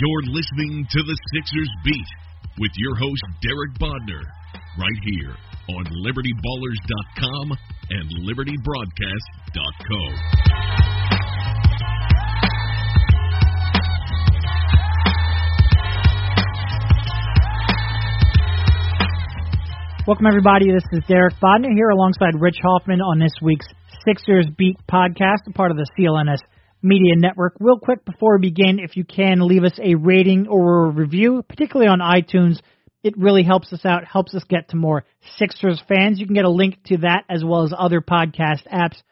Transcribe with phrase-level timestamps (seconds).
[0.00, 2.10] You're listening to the Sixers Beat
[2.58, 4.26] with your host, Derek Bodner,
[4.76, 5.36] right here
[5.70, 7.54] on LibertyBallers.com
[7.90, 10.00] and LibertyBroadcast.co.
[20.08, 20.72] Welcome, everybody.
[20.72, 23.68] This is Derek Bodner here alongside Rich Hoffman on this week's
[24.04, 26.40] Sixers Beat podcast, a part of the CLNS
[26.84, 27.56] Media Network.
[27.58, 31.42] Real quick before we begin, if you can, leave us a rating or a review,
[31.48, 32.60] particularly on iTunes.
[33.02, 35.04] It really helps us out, helps us get to more
[35.38, 36.20] Sixers fans.
[36.20, 39.02] You can get a link to that as well as other podcast apps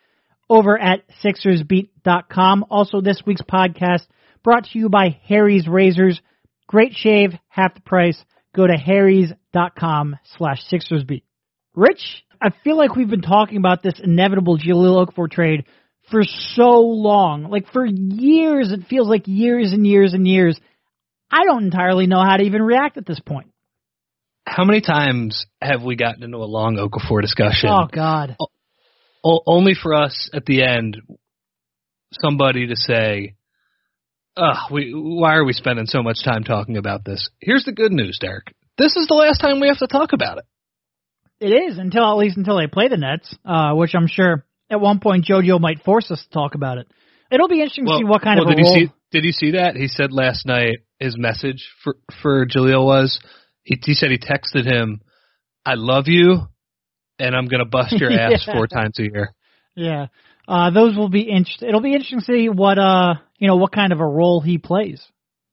[0.49, 2.67] over at SixersBeat.com.
[2.71, 4.03] Also, this week's podcast
[4.45, 6.21] brought to you by Harry's Razors.
[6.67, 8.23] Great shave, half the price.
[8.55, 11.23] Go to harrys.com slash SixersBeat.
[11.75, 15.65] Rich, I feel like we've been talking about this inevitable Jahlil Okafor trade
[16.13, 17.51] for so long.
[17.51, 20.61] Like for years, it feels like years and years and years.
[21.29, 23.49] I don't entirely know how to even react at this point.
[24.47, 27.71] How many times have we gotten into a long Okafor discussion?
[27.71, 28.37] Oh God!
[29.25, 31.01] O- only for us at the end,
[32.13, 33.35] somebody to say,
[34.37, 37.93] "Ugh, we why are we spending so much time talking about this?" Here's the good
[37.93, 38.53] news, Derek.
[38.77, 40.45] This is the last time we have to talk about it.
[41.41, 44.81] It is until at least until they play the Nets, uh, which I'm sure at
[44.81, 46.89] one point JoJo might force us to talk about it.
[47.31, 48.77] It'll be interesting well, to see what kind well, of a did role.
[48.77, 49.77] You see, did you see that?
[49.77, 53.21] He said last night his message for for Jahlil was
[53.63, 55.01] he, he said he texted him,
[55.65, 56.49] "I love you,
[57.19, 58.55] and I'm gonna bust your ass Yeah.
[58.55, 59.35] four times a year."
[59.75, 60.07] Yeah,
[60.49, 61.69] uh, those will be interesting.
[61.69, 64.59] It'll be interesting to see what uh you know what kind of a role he
[64.59, 65.03] plays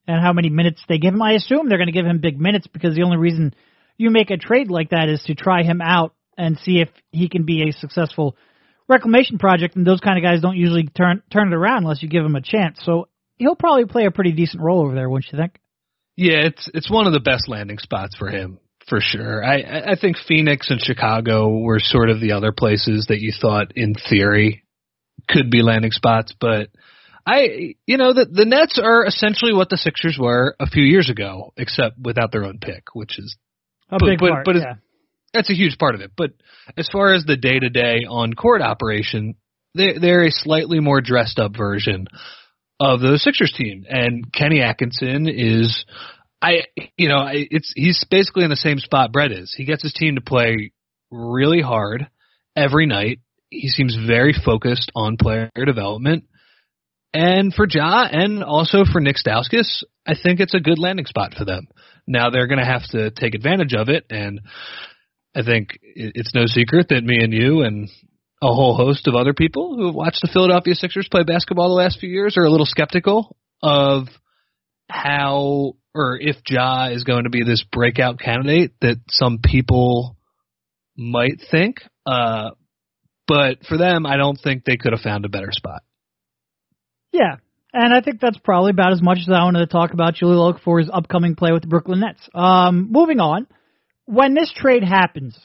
[0.07, 1.21] and how many minutes they give him.
[1.21, 3.53] I assume they're going to give him big minutes because the only reason
[3.97, 7.29] you make a trade like that is to try him out and see if he
[7.29, 8.35] can be a successful
[8.89, 9.75] reclamation project.
[9.77, 12.35] And those kind of guys don't usually turn turn it around unless you give them
[12.35, 12.79] a chance.
[12.83, 15.57] So he'll probably play a pretty decent role over there, wouldn't you think?
[16.17, 18.59] Yeah, it's it's one of the best landing spots for him
[18.89, 19.41] for sure.
[19.45, 23.71] I I think Phoenix and Chicago were sort of the other places that you thought
[23.77, 24.64] in theory
[25.30, 26.69] could be landing spots, but
[27.25, 31.09] I you know the the Nets are essentially what the Sixers were a few years
[31.09, 33.37] ago, except without their own pick, which is
[33.91, 34.45] A But- big but- part.
[34.45, 34.73] but yeah.
[35.33, 36.11] That's a huge part of it.
[36.15, 36.31] But
[36.77, 39.35] as far as the day to day on court operation,
[39.75, 42.07] they they're a slightly more dressed up version
[42.79, 43.85] of the Sixers team.
[43.87, 45.85] And Kenny Atkinson is
[46.41, 46.63] I
[46.97, 49.53] you know, it's he's basically in the same spot Brett is.
[49.55, 50.71] He gets his team to play
[51.11, 52.07] really hard
[52.55, 53.19] every night.
[53.49, 56.25] He seems very focused on player development.
[57.13, 61.33] And for Ja and also for Nick Stauskas, I think it's a good landing spot
[61.35, 61.67] for them.
[62.05, 64.41] Now they're going to have to take advantage of it, and
[65.35, 67.89] I think it's no secret that me and you and
[68.41, 71.75] a whole host of other people who have watched the Philadelphia Sixers play basketball the
[71.75, 74.07] last few years are a little skeptical of
[74.89, 80.17] how or if Ja is going to be this breakout candidate that some people
[80.95, 81.77] might think.
[82.05, 82.51] Uh,
[83.27, 85.81] but for them, I don't think they could have found a better spot.
[87.11, 87.37] Yeah,
[87.73, 90.53] and I think that's probably about as much as I wanted to talk about Jahlil
[90.53, 92.21] Okafor his upcoming play with the Brooklyn Nets.
[92.33, 93.47] Um, moving on,
[94.09, 95.37] when this trade happens,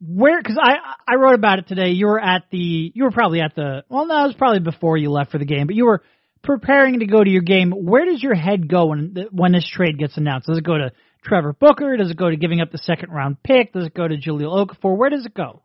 [0.00, 0.38] where?
[0.38, 1.90] Because I I wrote about it today.
[1.90, 4.96] You were at the you were probably at the well, no, it was probably before
[4.96, 6.02] you left for the game, but you were
[6.42, 7.70] preparing to go to your game.
[7.70, 10.46] Where does your head go when when this trade gets announced?
[10.46, 10.92] Does it go to
[11.24, 11.96] Trevor Booker?
[11.96, 13.72] Does it go to giving up the second round pick?
[13.72, 14.96] Does it go to Jahlil Okafor?
[14.96, 15.62] Where does it go?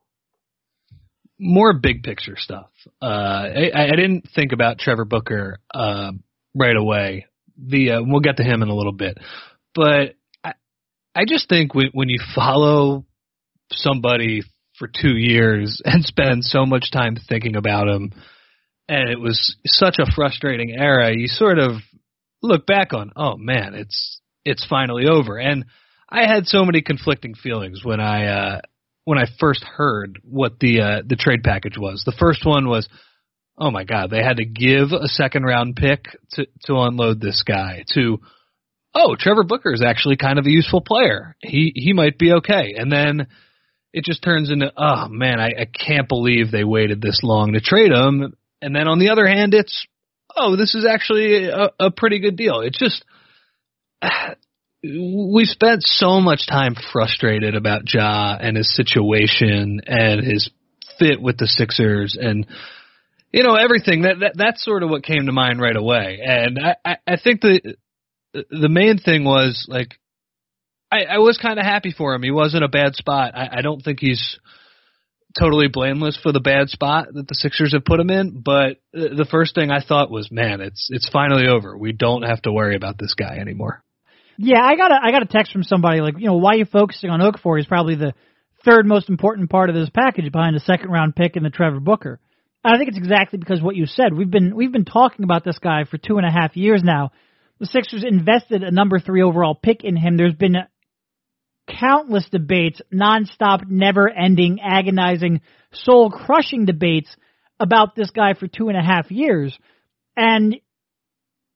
[1.40, 2.70] more big picture stuff.
[3.02, 6.12] Uh, I, I didn't think about Trevor Booker uh,
[6.54, 7.26] right away.
[7.58, 9.18] The uh, we'll get to him in a little bit,
[9.74, 10.16] but
[11.16, 13.06] I, just think when, when you follow
[13.72, 14.42] somebody
[14.78, 18.12] for two years and spend so much time thinking about him,
[18.88, 21.82] and it was such a frustrating era, you sort of
[22.44, 25.38] look back on, oh man, it's it's finally over.
[25.38, 25.66] And
[26.08, 28.62] I had so many conflicting feelings when I uh,
[29.06, 32.04] when I first heard what the uh, the trade package was.
[32.06, 32.88] The first one was,
[33.58, 37.44] oh my god, they had to give a second round pick to to unload this
[37.44, 37.84] guy.
[37.94, 38.20] To
[38.96, 41.36] oh, Trevor Booker is actually kind of a useful player.
[41.42, 42.76] He he might be okay.
[42.78, 43.28] And then
[43.94, 47.60] it just turns into oh man, I, I can't believe they waited this long to
[47.60, 48.34] trade him.
[48.62, 49.86] And then on the other hand, it's
[50.36, 52.62] oh, this is actually a, a pretty good deal.
[52.62, 53.04] It's just
[54.84, 60.50] we spent so much time frustrated about Ja and his situation and his
[61.00, 62.46] fit with the Sixers and
[63.32, 66.58] you know everything that, that that's sort of what came to mind right away and
[66.58, 67.76] I I, I think the
[68.50, 70.00] the main thing was like
[70.92, 73.62] I, I was kind of happy for him he wasn't a bad spot I, I
[73.62, 74.40] don't think he's
[75.38, 79.28] totally blameless for the bad spot that the Sixers have put him in, but the
[79.30, 81.78] first thing I thought was, man, it's it's finally over.
[81.78, 83.84] We don't have to worry about this guy anymore.
[84.38, 86.58] Yeah, I got a I got a text from somebody like, you know, why are
[86.58, 87.58] you focusing on Okafor?
[87.58, 88.14] He's probably the
[88.64, 91.80] third most important part of this package behind the second round pick and the Trevor
[91.80, 92.20] Booker.
[92.64, 94.14] I think it's exactly because what you said.
[94.14, 97.12] We've been we've been talking about this guy for two and a half years now.
[97.60, 100.18] The Sixers invested a number three overall pick in him.
[100.18, 100.56] There's been
[101.80, 105.42] countless debates, nonstop, never ending, agonizing,
[105.72, 107.16] soul crushing debates
[107.60, 109.58] about this guy for two and a half years.
[110.18, 110.58] And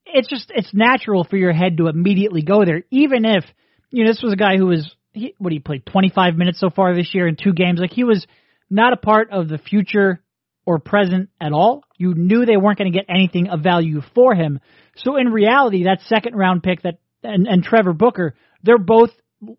[0.06, 3.44] it's just, it's natural for your head to immediately go there, even if,
[3.90, 6.70] you know, this was a guy who was, he, what he played 25 minutes so
[6.70, 7.78] far this year in two games.
[7.78, 8.26] Like he was
[8.70, 10.22] not a part of the future
[10.70, 11.82] or present at all.
[11.98, 14.60] You knew they weren't going to get anything of value for him.
[14.96, 19.10] So in reality, that second round pick that and, and Trevor Booker, they're both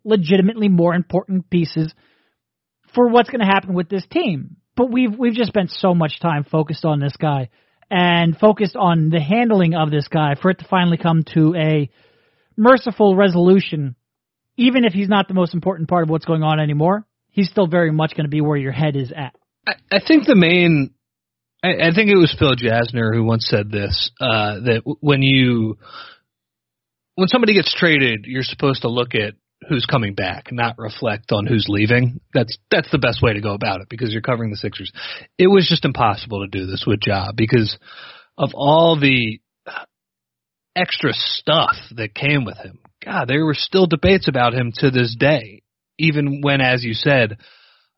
[0.04, 1.92] legitimately more important pieces
[2.94, 4.56] for what's going to happen with this team.
[4.74, 7.50] But we've we've just spent so much time focused on this guy
[7.90, 11.90] and focused on the handling of this guy for it to finally come to a
[12.56, 13.96] merciful resolution.
[14.56, 17.66] Even if he's not the most important part of what's going on anymore, he's still
[17.66, 19.34] very much going to be where your head is at.
[19.66, 20.94] I, I think the main,
[21.62, 25.78] I, I think it was Phil Jasner who once said this uh, that when you
[27.14, 29.34] when somebody gets traded, you're supposed to look at
[29.68, 32.20] who's coming back, not reflect on who's leaving.
[32.34, 34.92] That's that's the best way to go about it because you're covering the Sixers.
[35.38, 37.78] It was just impossible to do this with Ja because
[38.36, 39.40] of all the
[40.74, 42.78] extra stuff that came with him.
[43.04, 45.62] God, there were still debates about him to this day,
[45.98, 47.38] even when, as you said,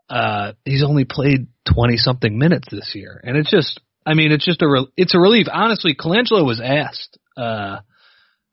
[0.08, 4.44] uh, he's only played twenty something minutes this year, and it's just, I mean, it's
[4.44, 5.46] just a re- it's a relief.
[5.52, 7.18] Honestly, Colangelo was asked.
[7.36, 7.80] Uh,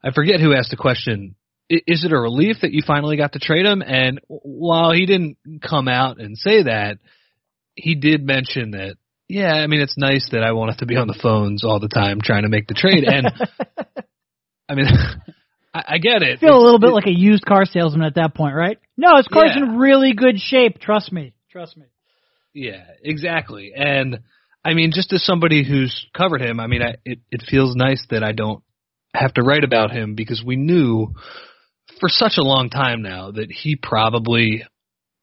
[0.03, 1.35] I forget who asked the question
[1.71, 3.81] is it a relief that you finally got to trade him?
[3.81, 6.97] And while he didn't come out and say that,
[7.75, 8.97] he did mention that.
[9.29, 11.79] Yeah, I mean it's nice that I won't have to be on the phones all
[11.79, 13.05] the time trying to make the trade.
[13.05, 13.27] And
[14.69, 14.87] I mean,
[15.73, 16.37] I, I get it.
[16.37, 18.55] I Feel it's, a little bit it, like a used car salesman at that point,
[18.55, 18.77] right?
[18.97, 19.63] No, his car's yeah.
[19.63, 20.79] in really good shape.
[20.79, 21.33] Trust me.
[21.51, 21.85] Trust me.
[22.53, 23.73] Yeah, exactly.
[23.75, 24.19] And
[24.63, 28.05] I mean, just as somebody who's covered him, I mean, I, it it feels nice
[28.09, 28.63] that I don't
[29.13, 31.13] have to write about him because we knew
[31.99, 34.63] for such a long time now that he probably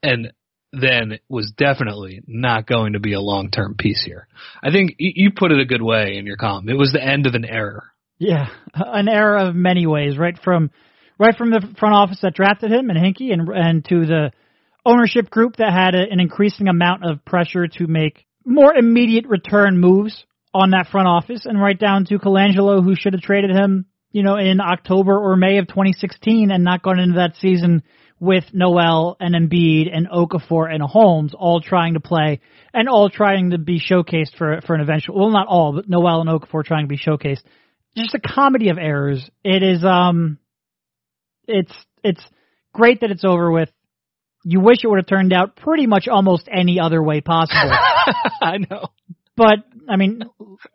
[0.03, 0.33] and
[0.73, 4.29] then was definitely not going to be a long term piece here.
[4.63, 6.69] I think you put it a good way in your column.
[6.69, 7.85] It was the end of an era.
[8.19, 10.71] Yeah, an era of many ways, right from
[11.19, 14.33] right from the front office that drafted him and Hinkie, and and to the
[14.89, 19.79] ownership group that had a, an increasing amount of pressure to make more immediate return
[19.79, 20.25] moves
[20.55, 24.23] on that front office, and right down to Colangelo, who should have traded him you
[24.23, 27.83] know, in October or May of 2016 and not gone into that season
[28.19, 32.41] with Noel and Embiid and Okafor and Holmes all trying to play
[32.75, 36.23] and all trying to be showcased for for an eventual well not all but Noel
[36.23, 37.43] and Okafor trying to be showcased.
[37.97, 39.29] Just a comedy of errors.
[39.45, 40.39] It is um
[41.47, 42.23] it's it's
[42.73, 43.71] great that it's over with.
[44.45, 47.73] You wish it would have turned out pretty much almost any other way possible.
[48.43, 48.89] I know.
[49.37, 49.59] But
[49.89, 50.23] I mean,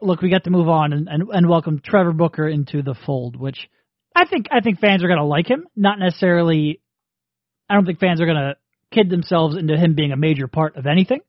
[0.02, 3.36] look, we got to move on and, and, and welcome Trevor Booker into the fold,
[3.36, 3.70] which
[4.16, 5.68] I think I think fans are going to like him.
[5.76, 6.80] Not necessarily.
[7.70, 8.56] I don't think fans are going to
[8.92, 11.22] kid themselves into him being a major part of anything.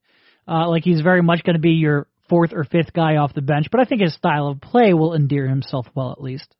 [0.46, 3.42] Uh, like he's very much going to be your fourth or fifth guy off the
[3.42, 6.54] bench, but I think his style of play will endear himself well at least.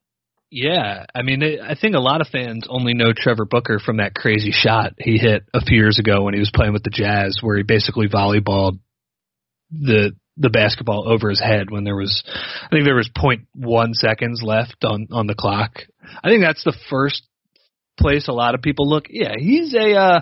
[0.57, 4.15] Yeah, I mean, I think a lot of fans only know Trevor Booker from that
[4.15, 7.39] crazy shot he hit a few years ago when he was playing with the Jazz,
[7.41, 8.79] where he basically volleyballed
[9.73, 13.95] the the basketball over his head when there was I think there was point one
[13.95, 15.83] seconds left on on the clock.
[16.23, 17.25] I think that's the first
[17.99, 19.07] place a lot of people look.
[19.11, 20.21] Yeah, he's a uh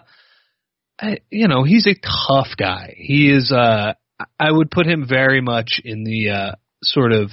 [1.30, 2.95] you know, he's a tough guy.
[2.97, 3.92] He is uh
[4.40, 7.33] I would put him very much in the uh sort of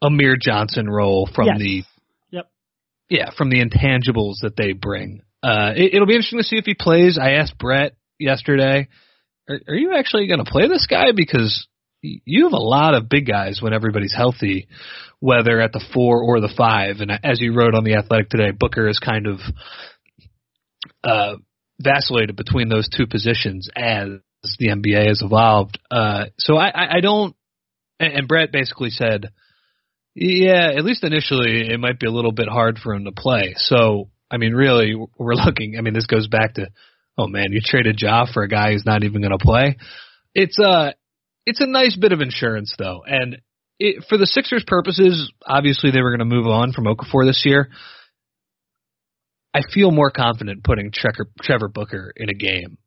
[0.00, 1.58] Amir Johnson role from yes.
[1.58, 1.82] the.
[3.12, 5.20] Yeah, from the intangibles that they bring.
[5.42, 7.18] Uh it, it'll be interesting to see if he plays.
[7.20, 8.88] I asked Brett yesterday,
[9.48, 11.66] are, are you actually going to play this guy because
[12.02, 14.66] you have a lot of big guys when everybody's healthy,
[15.20, 16.96] whether at the four or the five.
[17.00, 19.38] And as you wrote on the Athletic today, Booker is kind of
[21.04, 21.36] uh,
[21.80, 24.08] vacillated between those two positions as
[24.58, 25.78] the NBA has evolved.
[25.90, 27.36] Uh, so I, I don't.
[28.00, 29.30] And Brett basically said,
[30.14, 33.54] yeah, at least initially it might be a little bit hard for him to play.
[33.56, 35.76] So I mean, really, we're looking.
[35.78, 36.68] I mean, this goes back to,
[37.18, 39.76] oh man, you traded Ja for a guy who's not even going to play.
[40.34, 40.94] It's a,
[41.44, 43.42] it's a nice bit of insurance though, and
[43.78, 47.42] it, for the Sixers' purposes, obviously they were going to move on from Okafor this
[47.44, 47.68] year.
[49.52, 52.78] I feel more confident putting Trevor, Trevor Booker in a game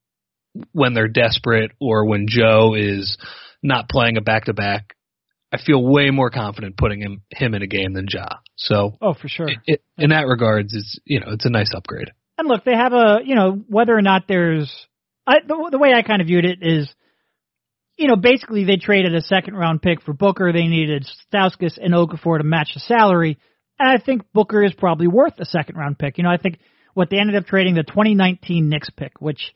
[0.71, 3.17] when they're desperate or when Joe is
[3.61, 4.95] not playing a back to back.
[5.55, 8.27] I feel way more confident putting him him in a game than Ja.
[8.55, 9.47] So, oh, for sure.
[9.47, 12.11] It, it, in that regards, it's you know it's a nice upgrade.
[12.37, 14.71] And look, they have a you know whether or not there's
[15.25, 16.93] I, the, the way I kind of viewed it is,
[17.97, 20.51] you know, basically they traded a second round pick for Booker.
[20.51, 23.37] They needed Stauskas and Okafor to match the salary,
[23.79, 26.17] and I think Booker is probably worth a second round pick.
[26.17, 26.59] You know, I think
[26.93, 29.53] what they ended up trading the 2019 Knicks pick, which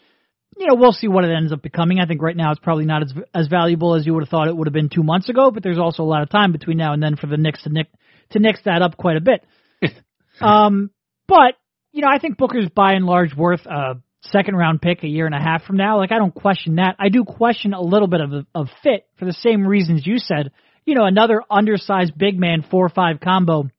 [0.60, 2.00] you know, we'll see what it ends up becoming.
[2.02, 4.50] I think right now it's probably not as as valuable as you would have thought
[4.50, 6.78] it would have been two months ago, but there's also a lot of time between
[6.78, 7.88] now and then for the Knicks to nick
[8.32, 9.46] to nix that up quite a bit.
[10.42, 10.92] um,
[11.30, 11.56] but
[11.94, 15.26] you know, I think Booker's by and large worth a second round pick a year
[15.26, 15.98] and a half from now.
[15.98, 16.98] Like I don't question that.
[17.00, 20.52] I do question a little bit of of fit for the same reasons you said.
[20.86, 23.70] You know, another undersized big man four five combo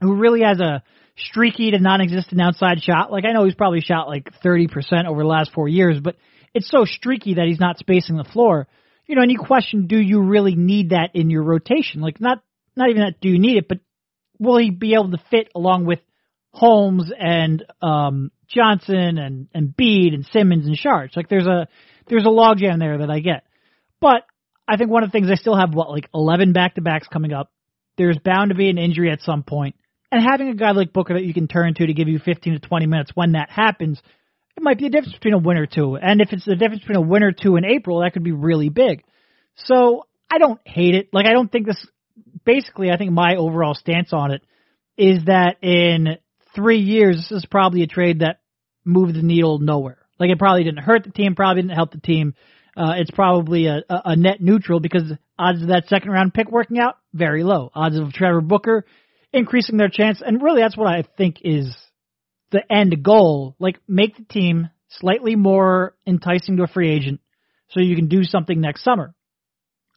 [0.00, 0.82] who really has a
[1.16, 3.10] streaky to non-existent outside shot.
[3.10, 6.16] Like I know he's probably shot like 30% over the last four years, but
[6.54, 8.68] it's so streaky that he's not spacing the floor.
[9.06, 12.00] You know, and you question, do you really need that in your rotation?
[12.00, 12.42] Like not,
[12.76, 13.78] not even that do you need it, but
[14.38, 16.00] will he be able to fit along with
[16.50, 21.16] Holmes and, um, Johnson and, and Embiid and Simmons and Saric?
[21.16, 21.68] Like there's a,
[22.08, 23.44] there's a logjam there that I get.
[24.00, 24.24] But
[24.68, 27.08] I think one of the things I still have what, like 11 back to backs
[27.08, 27.50] coming up.
[27.96, 29.76] There's bound to be an injury at some point.
[30.10, 32.54] And having a guy like Booker that you can turn to to give you 15
[32.54, 34.00] to 20 minutes when that happens,
[34.56, 35.96] it might be a difference between a win or two.
[35.96, 38.32] And if it's the difference between a win or two in April, that could be
[38.32, 39.02] really big.
[39.56, 41.08] So I don't hate it.
[41.12, 41.86] Like I don't think this.
[42.44, 44.42] Basically, I think my overall stance on it
[44.96, 46.18] is that in
[46.54, 48.40] three years, this is probably a trade that
[48.84, 49.98] moved the needle nowhere.
[50.18, 52.34] Like it probably didn't hurt the team, probably didn't help the team.
[52.76, 56.78] Uh, it's probably a, a net neutral because odds of that second round pick working
[56.78, 57.70] out very low.
[57.74, 58.84] Odds of Trevor Booker
[59.36, 60.22] increasing their chance.
[60.24, 61.74] And really, that's what I think is
[62.50, 63.54] the end goal.
[63.58, 67.20] Like, make the team slightly more enticing to a free agent
[67.68, 69.14] so you can do something next summer.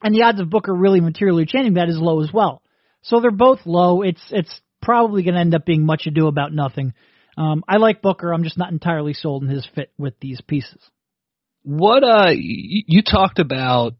[0.02, 2.62] And the odds of Booker really materially changing that is low as well.
[3.02, 4.02] So they're both low.
[4.02, 6.94] It's it's probably going to end up being much ado about nothing.
[7.36, 8.32] Um, I like Booker.
[8.32, 10.80] I'm just not entirely sold in his fit with these pieces.
[11.62, 13.94] What uh, you talked about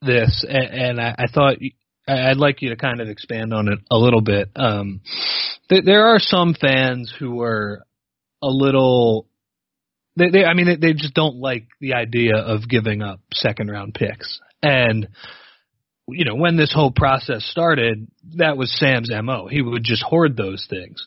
[0.00, 1.56] this, and, and I, I thought
[2.06, 4.50] I'd like you to kind of expand on it a little bit.
[4.56, 5.00] Um,
[5.68, 7.84] th- there are some fans who are
[8.42, 9.26] a little.
[10.16, 13.94] They, they, I mean, they, just don't like the idea of giving up second round
[13.94, 14.38] picks.
[14.62, 15.08] And,
[16.06, 18.06] you know, when this whole process started,
[18.36, 19.48] that was Sam's MO.
[19.48, 21.04] He would just hoard those things.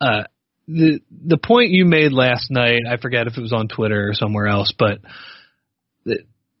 [0.00, 0.24] Uh,
[0.68, 4.14] the, the point you made last night, I forget if it was on Twitter or
[4.14, 4.98] somewhere else, but
[6.04, 6.18] the,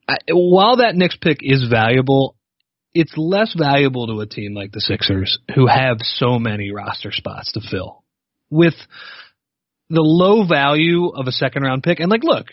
[0.08, 2.35] I, while that Knicks pick is valuable,
[2.96, 7.52] it's less valuable to a team like the Sixers who have so many roster spots
[7.52, 8.02] to fill.
[8.48, 8.74] With
[9.90, 12.46] the low value of a second round pick, and like, look,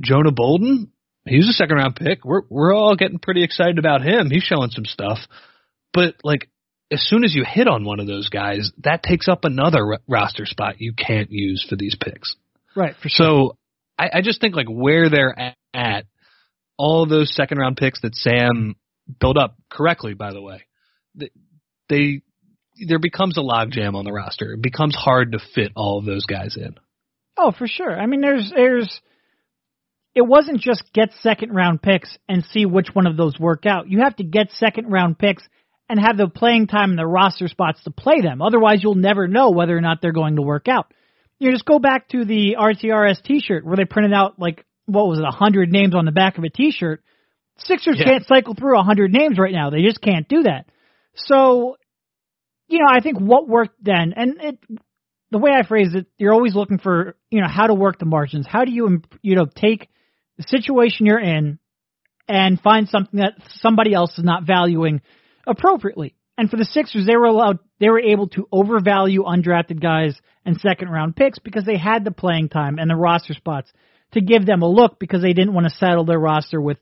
[0.00, 0.92] Jonah Bolden,
[1.24, 2.22] he's a second round pick.
[2.22, 4.30] We're we're all getting pretty excited about him.
[4.30, 5.18] He's showing some stuff,
[5.94, 6.50] but like,
[6.90, 10.00] as soon as you hit on one of those guys, that takes up another r-
[10.06, 12.36] roster spot you can't use for these picks.
[12.74, 12.94] Right.
[13.02, 13.26] For sure.
[13.26, 13.56] So
[13.98, 16.04] I, I just think like where they're at, at
[16.76, 18.76] all those second round picks that Sam
[19.20, 20.62] built up correctly, by the way.
[21.14, 21.30] They,
[21.88, 22.22] they
[22.88, 24.52] there becomes a logjam on the roster.
[24.52, 26.74] It becomes hard to fit all of those guys in.
[27.38, 27.98] Oh, for sure.
[27.98, 29.00] I mean, there's there's
[30.14, 33.90] it wasn't just get second round picks and see which one of those work out.
[33.90, 35.42] You have to get second round picks
[35.88, 38.42] and have the playing time and the roster spots to play them.
[38.42, 40.92] Otherwise, you'll never know whether or not they're going to work out.
[41.38, 45.18] You just go back to the RTRS T-shirt where they printed out like what was
[45.18, 47.02] it, a hundred names on the back of a T-shirt
[47.58, 48.04] Sixers yeah.
[48.04, 49.70] can't cycle through a hundred names right now.
[49.70, 50.66] They just can't do that.
[51.14, 51.76] So,
[52.68, 54.58] you know, I think what worked then, and it,
[55.30, 58.04] the way I phrase it, you're always looking for, you know, how to work the
[58.04, 58.46] margins.
[58.48, 59.88] How do you, you know, take
[60.36, 61.58] the situation you're in
[62.28, 65.00] and find something that somebody else is not valuing
[65.46, 66.14] appropriately.
[66.38, 70.60] And for the Sixers, they were allowed, they were able to overvalue undrafted guys and
[70.60, 73.72] second round picks because they had the playing time and the roster spots
[74.12, 76.78] to give them a look because they didn't want to settle their roster with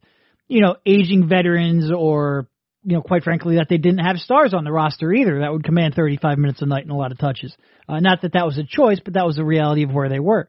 [0.54, 2.46] you know, aging veterans or,
[2.84, 5.64] you know, quite frankly, that they didn't have stars on the roster either that would
[5.64, 7.52] command 35 minutes a night and a lot of touches.
[7.88, 10.20] Uh, not that that was a choice, but that was the reality of where they
[10.20, 10.48] were.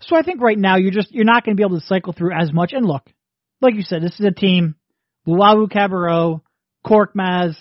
[0.00, 2.14] So I think right now you're just you're not going to be able to cycle
[2.14, 2.72] through as much.
[2.72, 3.02] And look,
[3.60, 4.74] like you said, this is a team:
[5.28, 6.40] Luwawu-Cabarrot,
[6.86, 7.54] Korkmaz,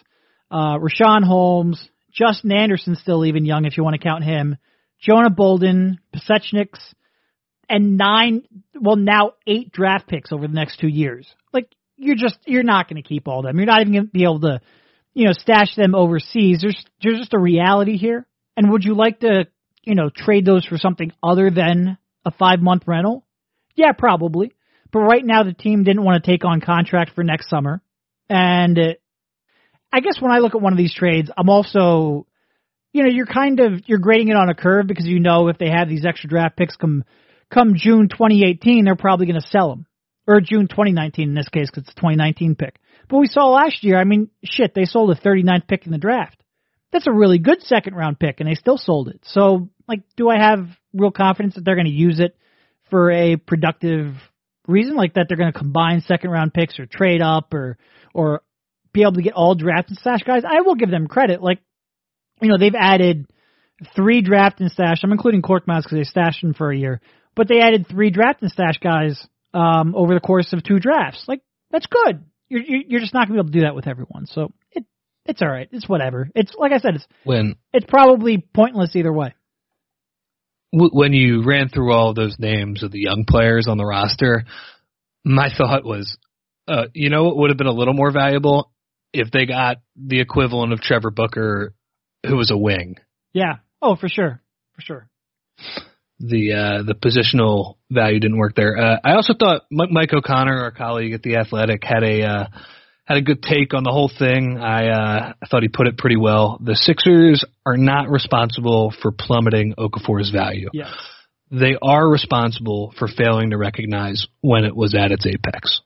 [0.50, 4.56] uh, Richaun Holmes, Justin Anderson, still even young if you want to count him,
[5.02, 6.80] Jonah Bolden, Pasecniks,
[7.68, 8.44] and nine,
[8.80, 11.28] well now eight draft picks over the next two years.
[12.02, 13.58] You're just you're not going to keep all of them.
[13.58, 14.60] You're not even going to be able to,
[15.14, 16.60] you know, stash them overseas.
[16.62, 18.26] There's there's just a reality here.
[18.58, 19.48] And would you like to,
[19.84, 23.26] you know, trade those for something other than a five month rental?
[23.76, 24.52] Yeah, probably.
[24.92, 27.82] But right now, the team didn't want to take on contract for next summer,
[28.30, 28.94] and uh,
[29.94, 32.26] I guess when I look at one of these trades, I'm also,
[32.94, 35.58] you know, you're kind of you're grading it on a curve because you know if
[35.58, 37.04] they have these extra draft picks come
[37.52, 39.86] come June 2018, they're probably going to sell them,
[40.28, 42.80] or June 2019 in this case because it's a 2019 pick.
[43.10, 45.98] But we saw last year, I mean, shit, they sold a 39th pick in the
[45.98, 46.42] draft.
[46.92, 49.22] That's a really good second round pick, and they still sold it.
[49.24, 52.36] So, like, do I have real confidence that they're going to use it
[52.90, 54.14] for a productive
[54.68, 57.78] reason, like that they're going to combine second round picks or trade up or
[58.14, 58.42] or
[58.94, 60.44] be able to get all draft and stash guys?
[60.46, 61.42] I will give them credit.
[61.42, 61.60] Like,
[62.42, 63.26] you know, they've added
[63.96, 65.00] three draft and stash.
[65.04, 67.00] I'm including Korkmaz because they stashed him for a year,
[67.36, 71.26] but they added three draft and stash guys um, over the course of two drafts.
[71.28, 71.42] Like,
[71.72, 74.26] that's good you're you're just not gonna be able to do that with everyone.
[74.26, 74.86] So it
[75.26, 75.70] it's all right.
[75.72, 76.30] It's whatever.
[76.36, 76.96] It's like I said.
[76.96, 79.34] It's when it's probably pointless either way.
[80.74, 84.46] When you ran through all of those names of the young players on the roster,
[85.26, 86.18] my thought was,
[86.68, 88.72] uh, you know, what would have been a little more valuable
[89.12, 91.74] if they got the equivalent of Trevor Booker,
[92.26, 92.96] who was a wing.
[93.34, 93.58] Yeah.
[93.82, 94.42] Oh, for sure.
[94.76, 95.10] For sure
[96.22, 98.78] the uh, the positional value didn't work there.
[98.78, 102.46] Uh, I also thought Mike O'Connor, our colleague at the Athletic, had a uh,
[103.06, 104.58] had a good take on the whole thing.
[104.58, 106.60] I uh, I thought he put it pretty well.
[106.64, 110.70] The Sixers are not responsible for plummeting Okafor's value.
[110.74, 110.94] Yes.
[111.50, 115.82] They are responsible for failing to recognize when it was at its apex.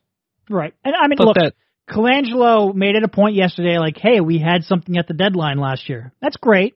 [0.47, 0.75] Right.
[0.83, 1.53] And I mean, look, that,
[1.89, 5.89] Colangelo made it a point yesterday, like, hey, we had something at the deadline last
[5.89, 6.13] year.
[6.21, 6.75] That's great.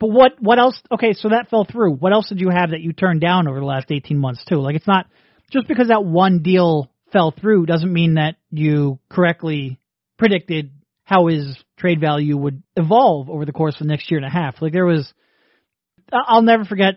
[0.00, 0.80] But what what else?
[0.92, 1.94] Okay, so that fell through.
[1.94, 4.56] What else did you have that you turned down over the last 18 months too?
[4.56, 5.06] Like it's not
[5.50, 9.78] just because that one deal fell through doesn't mean that you correctly
[10.18, 10.70] predicted
[11.04, 14.30] how his trade value would evolve over the course of the next year and a
[14.30, 14.60] half.
[14.60, 15.12] Like there was,
[16.12, 16.94] I'll never forget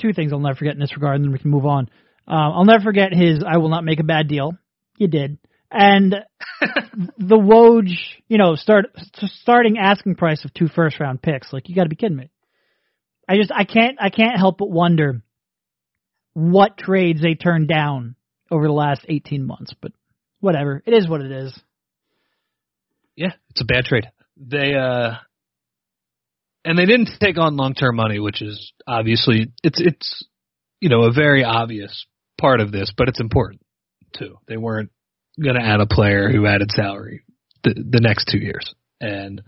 [0.00, 0.32] two things.
[0.32, 1.90] I'll never forget in this regard, and then we can move on.
[2.26, 4.56] Uh, I'll never forget his "I will not make a bad deal."
[4.96, 5.38] You did,
[5.70, 6.14] and
[7.18, 7.96] the Woj,
[8.28, 11.52] you know, start starting asking price of two first round picks.
[11.52, 12.30] Like you got to be kidding me.
[13.28, 15.22] I just I can't I can't help but wonder
[16.34, 18.16] what trades they turned down
[18.50, 19.92] over the last 18 months, but
[20.40, 20.82] whatever.
[20.84, 21.58] It is what it is.
[23.14, 24.10] Yeah, it's a bad trade.
[24.36, 25.14] They uh
[26.64, 30.24] and they didn't take on long-term money, which is obviously it's it's
[30.80, 32.06] you know, a very obvious
[32.40, 33.60] part of this, but it's important
[34.14, 34.38] too.
[34.48, 34.90] They weren't
[35.42, 37.24] going to add a player who added salary
[37.64, 38.74] the, the next two years.
[39.00, 39.42] And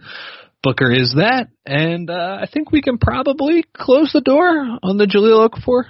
[0.63, 1.49] Booker is that.
[1.67, 5.85] And uh, I think we can probably close the door on the Jahlil Okafor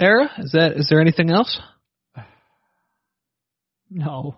[0.00, 0.30] era.
[0.38, 1.58] Is that is there anything else?
[3.90, 4.36] No.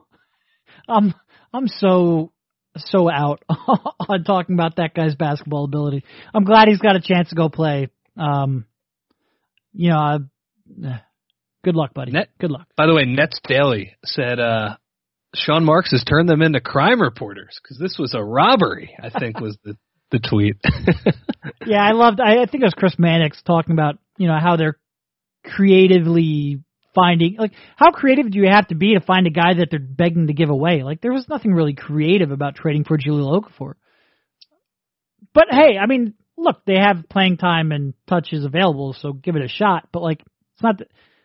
[0.89, 1.13] I'm
[1.53, 2.31] I'm so
[2.77, 6.05] so out on talking about that guy's basketball ability.
[6.33, 7.89] I'm glad he's got a chance to go play.
[8.17, 8.67] Um,
[9.73, 10.19] you know, uh,
[11.65, 12.13] good luck, buddy.
[12.13, 12.69] Net, good luck.
[12.77, 14.77] By the way, Nets Daily said uh,
[15.35, 18.97] Sean Marks has turned them into crime reporters because this was a robbery.
[19.01, 19.77] I think was the
[20.11, 20.57] the tweet.
[21.67, 22.21] yeah, I loved.
[22.21, 24.79] I, I think it was Chris Mannix talking about you know how they're
[25.45, 26.61] creatively
[26.95, 29.79] finding like how creative do you have to be to find a guy that they're
[29.79, 30.83] begging to give away?
[30.83, 33.75] Like there was nothing really creative about trading for Jahlil Okafor.
[35.33, 39.45] But hey, I mean, look, they have playing time and touches available, so give it
[39.45, 39.89] a shot.
[39.93, 40.21] But like,
[40.55, 40.81] it's not.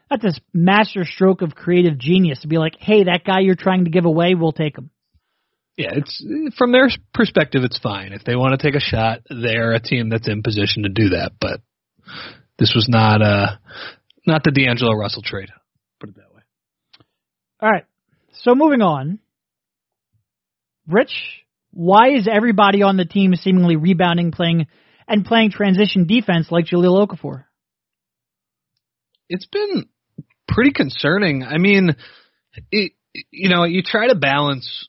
[0.09, 3.85] That's this master stroke of creative genius to be like, hey, that guy you're trying
[3.85, 4.91] to give away, we'll take him.
[5.77, 6.25] Yeah, it's
[6.57, 8.13] from their perspective, it's fine.
[8.13, 11.09] If they want to take a shot, they're a team that's in position to do
[11.09, 11.33] that.
[11.39, 11.59] But
[12.57, 13.57] this was not uh
[14.25, 15.49] not the D'Angelo Russell trade.
[15.99, 16.41] Put it that way.
[17.61, 17.85] All right.
[18.43, 19.19] So moving on.
[20.87, 21.13] Rich,
[21.71, 24.67] why is everybody on the team seemingly rebounding, playing
[25.07, 27.45] and playing transition defense like Jahlil Okafor?
[29.27, 29.87] It's been
[30.47, 31.43] pretty concerning.
[31.43, 31.95] I mean,
[32.71, 32.93] it,
[33.31, 34.87] you know, you try to balance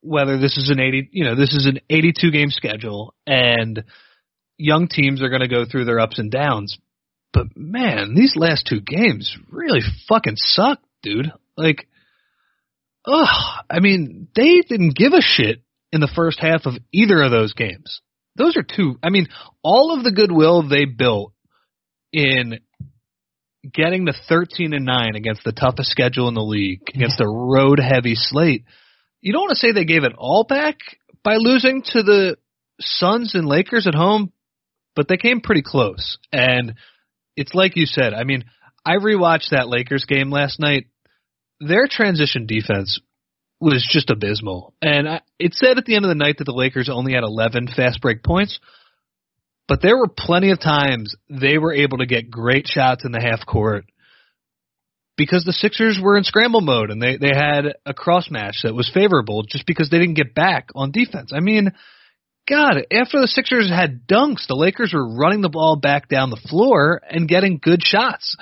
[0.00, 3.84] whether this is an 80, you know, this is an 82 game schedule and
[4.56, 6.78] young teams are going to go through their ups and downs.
[7.32, 11.32] But man, these last two games really fucking suck, dude.
[11.56, 11.88] Like,
[13.06, 17.30] ugh, I mean, they didn't give a shit in the first half of either of
[17.30, 18.00] those games.
[18.36, 19.28] Those are two, I mean,
[19.62, 21.32] all of the goodwill they built
[22.12, 22.60] in
[23.72, 27.80] getting to 13 and 9 against the toughest schedule in the league, against a road
[27.80, 28.64] heavy slate,
[29.20, 30.76] you don't want to say they gave it all back
[31.24, 32.36] by losing to the
[32.80, 34.32] Suns and Lakers at home,
[34.94, 36.18] but they came pretty close.
[36.32, 36.74] And
[37.36, 38.44] it's like you said, I mean,
[38.84, 40.86] I rewatched that Lakers game last night.
[41.60, 43.00] Their transition defense
[43.60, 44.74] was just abysmal.
[44.80, 47.24] And I, it said at the end of the night that the Lakers only had
[47.24, 48.60] 11 fast break points.
[49.68, 53.20] But there were plenty of times they were able to get great shots in the
[53.20, 53.84] half court
[55.18, 58.74] because the Sixers were in scramble mode and they they had a cross match that
[58.74, 61.32] was favorable just because they didn't get back on defense.
[61.34, 61.72] I mean,
[62.48, 66.40] God, after the Sixers had dunks, the Lakers were running the ball back down the
[66.48, 68.36] floor and getting good shots.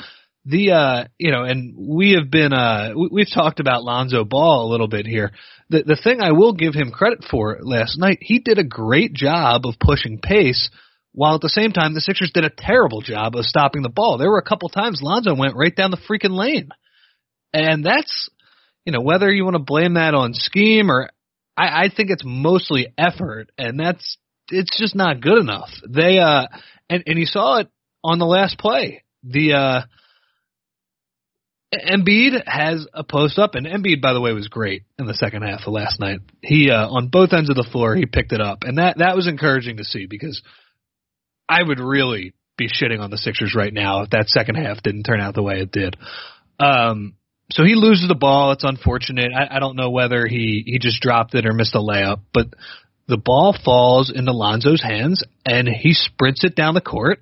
[0.44, 4.70] The uh, you know, and we have been uh, we've talked about Lonzo Ball a
[4.70, 5.32] little bit here.
[5.70, 9.12] The the thing I will give him credit for last night, he did a great
[9.12, 10.70] job of pushing pace
[11.16, 14.18] while at the same time the Sixers did a terrible job of stopping the ball.
[14.18, 16.68] There were a couple times Lonzo went right down the freaking lane.
[17.54, 18.28] And that's
[18.84, 21.08] you know, whether you want to blame that on scheme or
[21.56, 24.18] I, I think it's mostly effort and that's
[24.50, 25.70] it's just not good enough.
[25.88, 26.48] They uh
[26.90, 27.68] and, and you saw it
[28.04, 29.02] on the last play.
[29.24, 29.80] The uh
[31.74, 35.42] Embiid has a post up, and Embiid, by the way, was great in the second
[35.42, 36.20] half of last night.
[36.40, 39.16] He uh, on both ends of the floor, he picked it up, and that that
[39.16, 40.42] was encouraging to see because
[41.48, 45.04] I would really be shitting on the Sixers right now if that second half didn't
[45.04, 45.96] turn out the way it did.
[46.58, 47.14] Um,
[47.50, 48.52] so he loses the ball.
[48.52, 49.32] It's unfortunate.
[49.32, 52.48] I, I don't know whether he he just dropped it or missed a layup, but
[53.06, 57.20] the ball falls into Lonzo's hands and he sprints it down the court,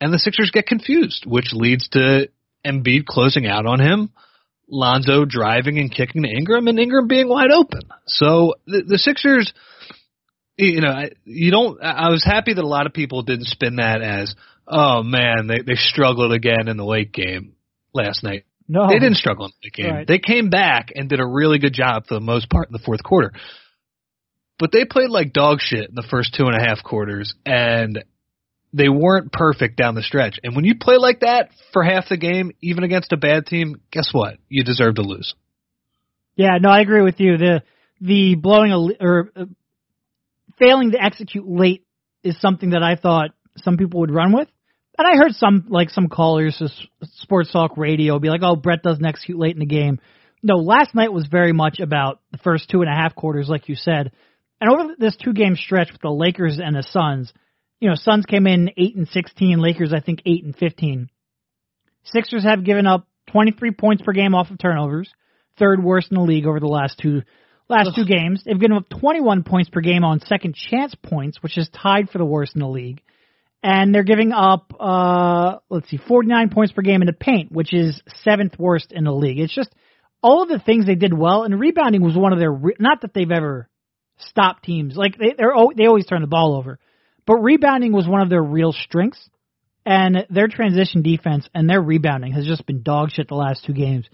[0.00, 2.28] and the Sixers get confused, which leads to
[2.64, 4.10] Embiid closing out on him.
[4.68, 7.82] Lonzo driving and kicking to Ingram, and Ingram being wide open.
[8.06, 9.54] So the, the Sixers
[10.56, 11.82] you know, you don't.
[11.82, 14.34] I was happy that a lot of people didn't spin that as,
[14.66, 17.54] oh man, they they struggled again in the late game
[17.92, 18.44] last night.
[18.68, 19.94] No, they didn't struggle in the game.
[19.94, 20.06] Right.
[20.06, 22.82] They came back and did a really good job for the most part in the
[22.84, 23.32] fourth quarter.
[24.58, 28.02] But they played like dog shit in the first two and a half quarters, and
[28.72, 30.40] they weren't perfect down the stretch.
[30.42, 33.80] And when you play like that for half the game, even against a bad team,
[33.90, 34.38] guess what?
[34.48, 35.34] You deserve to lose.
[36.34, 37.36] Yeah, no, I agree with you.
[37.36, 37.62] The
[38.00, 39.44] the blowing a or uh,
[40.58, 41.84] failing to execute late
[42.22, 44.48] is something that I thought some people would run with.
[44.98, 46.68] And I heard some, like some callers, to
[47.18, 50.00] sports talk radio, be like, "Oh, Brett doesn't execute late in the game."
[50.42, 53.68] No, last night was very much about the first two and a half quarters, like
[53.68, 54.12] you said.
[54.60, 57.32] And over this two game stretch with the Lakers and the Suns,
[57.78, 61.10] you know, Suns came in eight and sixteen, Lakers I think eight and fifteen.
[62.04, 65.12] Sixers have given up twenty three points per game off of turnovers,
[65.58, 67.22] third worst in the league over the last two
[67.68, 68.42] last two games.
[68.44, 72.18] They've given up 21 points per game on second chance points, which is tied for
[72.18, 73.02] the worst in the league.
[73.62, 77.74] And they're giving up, uh, let's see, 49 points per game in the paint, which
[77.74, 79.40] is seventh worst in the league.
[79.40, 79.74] It's just
[80.22, 83.02] all of the things they did well, and rebounding was one of their, re- not
[83.02, 83.68] that they've ever
[84.18, 86.78] stopped teams, like they, they're, they always turn the ball over,
[87.26, 89.28] but rebounding was one of their real strengths.
[89.84, 93.72] And their transition defense and their rebounding has just been dog shit the last two
[93.72, 94.08] games.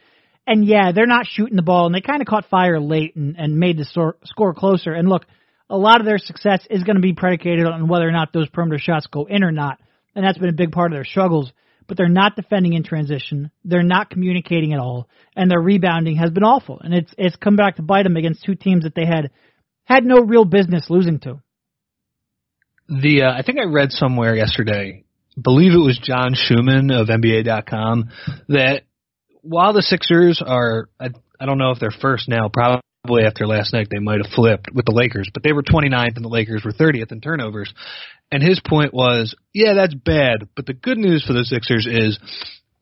[0.46, 3.36] And yeah, they're not shooting the ball, and they kind of caught fire late and,
[3.36, 4.92] and made the score, score closer.
[4.92, 5.24] And look,
[5.70, 8.48] a lot of their success is going to be predicated on whether or not those
[8.48, 9.78] perimeter shots go in or not,
[10.14, 11.52] and that's been a big part of their struggles.
[11.88, 13.50] But they're not defending in transition.
[13.64, 16.80] They're not communicating at all, and their rebounding has been awful.
[16.80, 19.30] And it's it's come back to bite them against two teams that they had
[19.84, 21.40] had no real business losing to.
[22.88, 25.04] The uh, I think I read somewhere yesterday,
[25.40, 28.10] believe it was John Schuhmann of NBA.com,
[28.48, 28.82] that
[29.42, 33.72] while the Sixers are, I, I don't know if they're first now, probably after last
[33.72, 36.64] night they might have flipped with the Lakers, but they were 29th and the Lakers
[36.64, 37.72] were 30th in turnovers.
[38.30, 42.18] And his point was, yeah, that's bad, but the good news for the Sixers is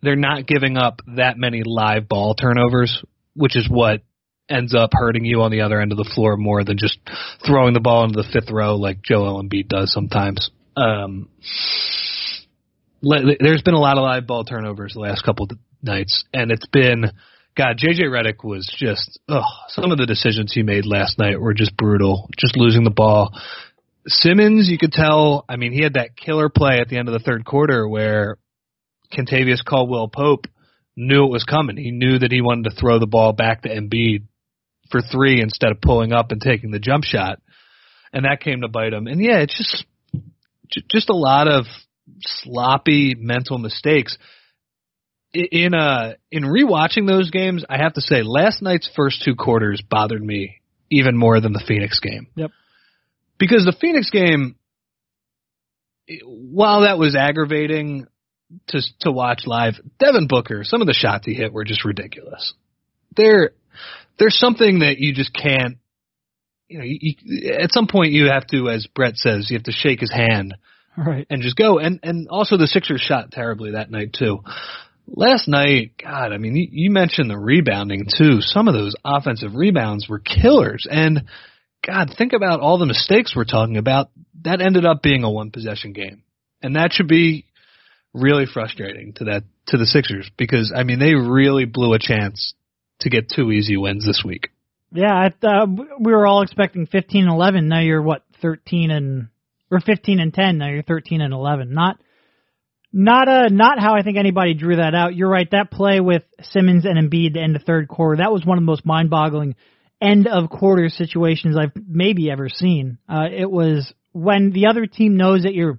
[0.02, 3.02] they're not giving up that many live ball turnovers,
[3.34, 4.02] which is what
[4.48, 6.98] ends up hurting you on the other end of the floor more than just
[7.46, 10.50] throwing the ball into the fifth row like Joel Embiid does sometimes.
[10.76, 11.28] Um,
[13.02, 15.46] there's been a lot of live ball turnovers the last couple
[15.82, 17.10] nights, and it's been
[17.56, 17.78] God.
[17.78, 21.76] JJ Redick was just oh, some of the decisions he made last night were just
[21.76, 22.28] brutal.
[22.38, 23.32] Just losing the ball.
[24.06, 25.44] Simmons, you could tell.
[25.48, 28.38] I mean, he had that killer play at the end of the third quarter where
[29.12, 30.46] Kentavious Caldwell Pope
[30.96, 31.76] knew it was coming.
[31.76, 34.24] He knew that he wanted to throw the ball back to Embiid
[34.90, 37.40] for three instead of pulling up and taking the jump shot,
[38.12, 39.06] and that came to bite him.
[39.06, 39.84] And yeah, it's just
[40.90, 41.64] just a lot of
[42.20, 44.16] sloppy mental mistakes
[45.32, 49.82] in uh in rewatching those games, I have to say last night's first two quarters
[49.88, 52.26] bothered me even more than the Phoenix game.
[52.34, 52.50] Yep.
[53.38, 54.56] Because the Phoenix game
[56.24, 58.06] while that was aggravating
[58.68, 62.54] to to watch live, Devin Booker, some of the shots he hit were just ridiculous.
[63.16, 63.50] There
[64.18, 65.78] there's something that you just can't
[66.68, 69.64] you know, you, you, at some point you have to as Brett says, you have
[69.64, 70.54] to shake his hand
[70.96, 74.40] right and just go and and also the Sixers shot terribly that night too
[75.10, 78.40] last night, God, I mean, you, you mentioned the rebounding too.
[78.40, 80.86] Some of those offensive rebounds were killers.
[80.90, 81.24] And
[81.86, 84.10] God, think about all the mistakes we're talking about.
[84.42, 86.22] That ended up being a one possession game.
[86.62, 87.46] And that should be
[88.12, 92.54] really frustrating to that to the Sixers because I mean they really blew a chance
[93.00, 94.48] to get two easy wins this week.
[94.92, 95.66] Yeah, I, uh,
[96.00, 97.68] we were all expecting 15 and 11.
[97.68, 99.28] Now you're what 13 and
[99.70, 100.58] or 15 and 10.
[100.58, 101.72] Now you're 13 and 11.
[101.72, 102.00] Not
[102.92, 105.14] not uh not how I think anybody drew that out.
[105.14, 105.48] You're right.
[105.50, 108.62] That play with Simmons and Embiid to end the third quarter that was one of
[108.62, 109.54] the most mind-boggling
[110.00, 112.98] end of quarter situations I've maybe ever seen.
[113.08, 115.78] Uh, it was when the other team knows that your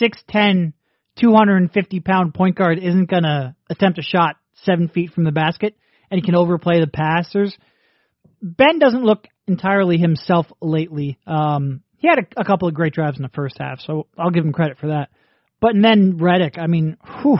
[0.00, 0.72] 6'10",
[1.18, 5.74] 250 pound point guard isn't gonna attempt a shot seven feet from the basket
[6.10, 7.56] and he can overplay the passers.
[8.42, 11.18] Ben doesn't look entirely himself lately.
[11.26, 14.30] Um, he had a, a couple of great drives in the first half, so I'll
[14.30, 15.08] give him credit for that.
[15.60, 17.38] But then Redick, I mean, whew,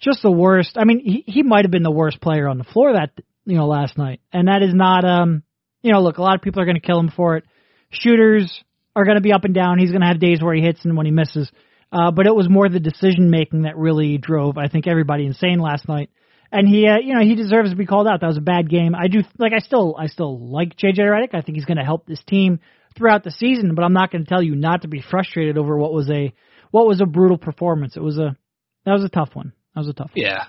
[0.00, 0.76] just the worst.
[0.76, 3.10] I mean, he he might have been the worst player on the floor that
[3.44, 5.42] you know last night, and that is not um
[5.82, 7.44] you know look a lot of people are going to kill him for it.
[7.90, 8.62] Shooters
[8.94, 9.78] are going to be up and down.
[9.78, 11.50] He's going to have days where he hits and when he misses.
[11.92, 15.58] Uh, but it was more the decision making that really drove I think everybody insane
[15.58, 16.10] last night.
[16.52, 18.20] And he, uh, you know, he deserves to be called out.
[18.20, 18.94] That was a bad game.
[18.94, 19.52] I do like.
[19.52, 21.32] I still, I still like JJ Redick.
[21.32, 22.58] I think he's going to help this team
[22.96, 23.76] throughout the season.
[23.76, 26.32] But I'm not going to tell you not to be frustrated over what was a
[26.70, 27.96] what was a brutal performance.
[27.96, 28.36] It was a
[28.84, 29.52] that was a tough one.
[29.74, 30.24] That was a tough one.
[30.26, 30.44] Yeah.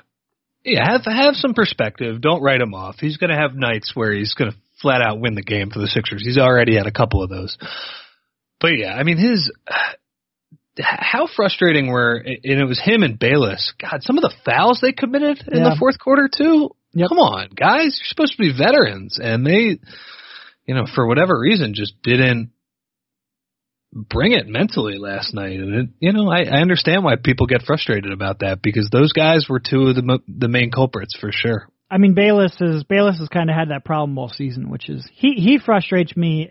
[0.63, 2.21] Yeah, have have some perspective.
[2.21, 2.97] Don't write him off.
[2.99, 5.79] He's going to have nights where he's going to flat out win the game for
[5.79, 6.23] the Sixers.
[6.23, 7.57] He's already had a couple of those.
[8.59, 9.51] But yeah, I mean his
[10.79, 13.73] how frustrating were and it was him and Bayless.
[13.81, 15.69] God, some of the fouls they committed in Yeah.
[15.71, 16.69] the fourth quarter too.
[16.93, 17.09] Yep.
[17.09, 19.79] Come on, guys, you're supposed to be veterans and they
[20.67, 22.51] you know, for whatever reason just didn't
[23.93, 27.63] bring it mentally last night and it, you know, I, I understand why people get
[27.63, 31.31] frustrated about that because those guys were two of the mo- the main culprits for
[31.31, 31.67] sure.
[31.89, 35.07] I mean, Bayless is Bayless has kind of had that problem all season, which is
[35.13, 36.47] he he frustrates me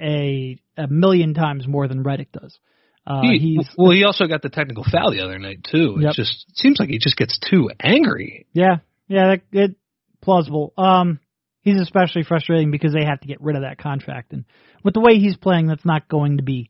[0.77, 2.59] a a million times more than Redick does.
[3.07, 5.97] Uh, He, he's well, he also got the technical foul the other night too.
[5.99, 6.13] It Yep.
[6.15, 8.47] just it seems like he just gets too angry.
[8.53, 9.77] yeah yeah that, it
[10.21, 10.75] plausible.
[10.77, 11.21] Um,
[11.63, 14.45] he's especially frustrating because they have to get rid of that contract, and
[14.85, 16.70] with the way he's playing, that's not going to be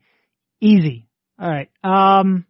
[0.60, 1.06] easy.
[1.38, 1.70] All right.
[1.82, 2.46] Um,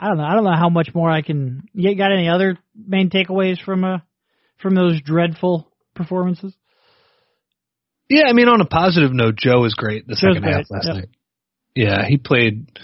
[0.00, 0.24] I don't know.
[0.24, 1.68] I don't know how much more I can.
[1.74, 3.98] You got any other main takeaways from uh
[4.60, 6.54] from those dreadful performances?
[8.08, 10.86] Yeah, I mean, on a positive note, Joe was great the Joe's second half last
[10.86, 10.94] yep.
[10.94, 11.08] night.
[11.74, 12.78] Yeah, he played.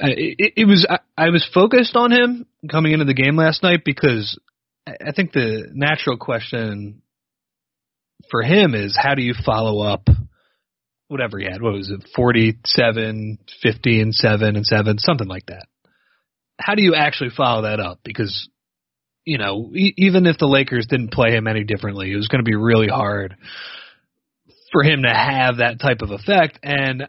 [0.00, 3.62] Uh, it, it was I, I was focused on him coming into the game last
[3.62, 4.38] night because
[4.86, 7.02] I think the natural question
[8.30, 10.08] for him is how do you follow up
[11.08, 11.62] whatever he had?
[11.62, 12.08] What was it?
[12.14, 15.66] 47, 15, 7 and 7, something like that.
[16.58, 18.00] How do you actually follow that up?
[18.04, 18.48] Because
[19.24, 22.44] you know, e- even if the Lakers didn't play him any differently, it was going
[22.44, 23.36] to be really hard
[24.72, 26.58] for him to have that type of effect.
[26.62, 27.08] And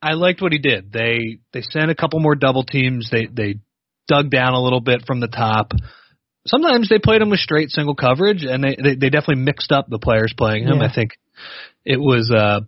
[0.00, 0.92] I liked what he did.
[0.92, 3.10] They they sent a couple more double teams.
[3.10, 3.56] They they
[4.06, 5.72] dug down a little bit from the top.
[6.46, 9.86] Sometimes they played him with straight single coverage, and they they, they definitely mixed up
[9.88, 10.78] the players playing him.
[10.78, 10.88] Yeah.
[10.88, 11.18] I think
[11.84, 12.60] it was uh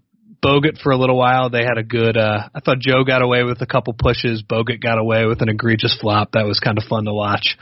[0.44, 1.50] Bogut for a little while.
[1.50, 2.16] They had a good.
[2.16, 4.42] uh I thought Joe got away with a couple pushes.
[4.42, 6.32] Bogut got away with an egregious flop.
[6.32, 7.56] That was kind of fun to watch.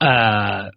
[0.00, 0.70] Uh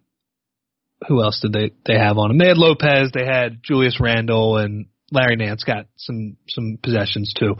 [1.08, 2.38] who else did they they have on him?
[2.38, 7.56] They had Lopez, they had Julius Randle, and Larry Nance got some some possessions too.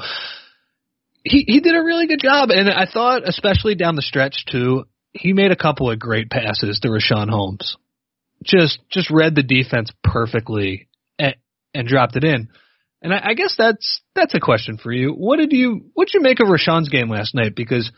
[1.24, 4.84] He he did a really good job, and I thought especially down the stretch too.
[5.12, 7.76] He made a couple of great passes to Richaun Holmes.
[8.44, 11.36] Just just read the defense perfectly and,
[11.74, 12.48] and dropped it in.
[13.02, 15.10] And I, I guess that's that's a question for you.
[15.10, 17.54] What did you what did you make of Richaun's game last night?
[17.56, 17.90] Because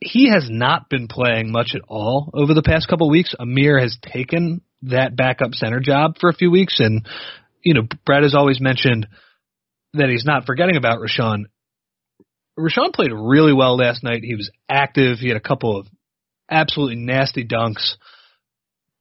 [0.00, 3.34] he has not been playing much at all over the past couple of weeks.
[3.38, 7.06] Amir has taken that backup center job for a few weeks, and
[7.62, 9.06] you know Brad has always mentioned
[9.92, 11.44] that he's not forgetting about Richaun.
[12.58, 14.22] Richaun played really well last night.
[14.24, 15.18] He was active.
[15.18, 15.86] He had a couple of
[16.50, 17.96] absolutely nasty dunks,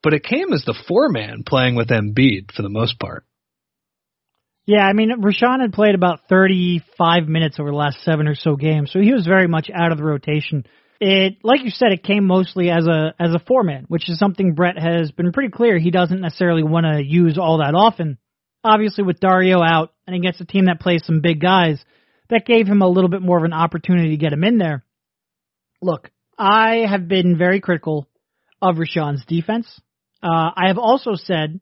[0.04, 3.26] but it came as the four man playing with Embiid for the most part.
[4.66, 8.56] Yeah, I mean, Richaun had played about 35 minutes over the last seven or so
[8.56, 10.66] games, so he was very much out of the rotation.
[11.00, 14.20] It, like you said, it came mostly as a as a four man, which is
[14.20, 18.20] something Brett has been pretty clear he doesn't necessarily want to use all that often.
[18.64, 21.84] Obviously, with Dario out and against a team that plays some big guys,
[22.30, 24.86] that gave him a little bit more of an opportunity to get him in there.
[25.82, 28.08] Look, I have been very critical
[28.62, 29.68] of Richaun's defense.
[30.22, 31.60] Uh, I have also said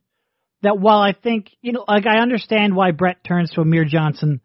[0.62, 4.42] that while I think, you know, like I understand why Brett turns to Amir Johnson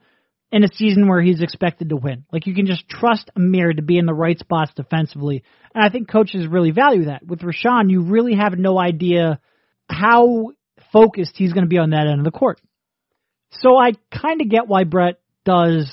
[0.53, 2.24] in a season where he's expected to win.
[2.33, 5.42] Like you can just trust Amir to be in the right spots defensively.
[5.74, 7.27] And I think coaches really value that.
[7.27, 9.40] With Richaun, you really have no idea
[9.90, 10.53] how
[10.92, 12.61] focused he's going to be on that end of the court.
[13.50, 15.92] So I kind of get why Brett does,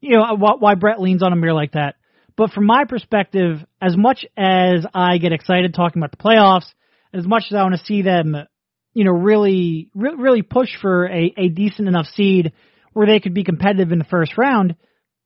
[0.00, 1.94] you know, why, Brett leans on Amir like that.
[2.36, 6.66] But from my perspective, as much as I get excited talking about the playoffs,
[7.14, 8.34] as much as I want to see them,
[8.96, 12.52] you know, really, re- really push for a, a decent enough seed
[12.94, 14.74] where they could be competitive in the first round,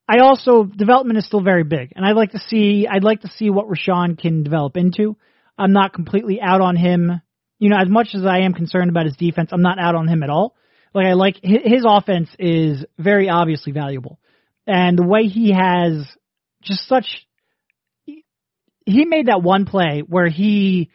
[0.08, 3.30] I also development is still very big, and I'd like to see I'd like to
[3.36, 5.16] see what Richaun can develop into.
[5.56, 7.22] I'm not completely out on him.
[7.60, 10.08] You know, as much as I am concerned about his defense, I'm not out on
[10.08, 10.56] him at all.
[10.92, 14.18] Like I like his offense is very obviously valuable,
[14.66, 16.08] and the way he has
[16.64, 17.06] just such
[18.04, 20.90] he made that one play where he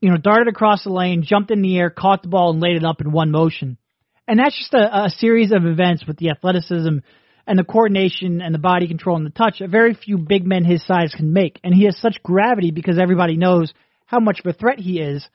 [0.00, 2.76] you know darted across the lane, jumped in the air, caught the ball, and laid
[2.76, 3.78] it up in one motion.
[4.26, 6.98] And that's just a, a series of events with the athleticism
[7.46, 10.64] and the coordination and the body control and the touch that very few big men
[10.64, 11.58] his size can make.
[11.64, 13.72] And he has such gravity because everybody knows
[14.06, 15.26] how much of a threat he is,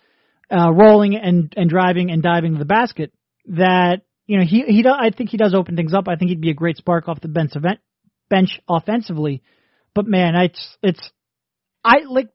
[0.50, 3.12] uh, rolling and and driving and diving to the basket.
[3.48, 6.08] That you know he he does, I think he does open things up.
[6.08, 7.80] I think he'd be a great spark off the bench event,
[8.30, 9.44] bench offensively.
[9.94, 11.12] But man, it's it's
[11.84, 12.30] I like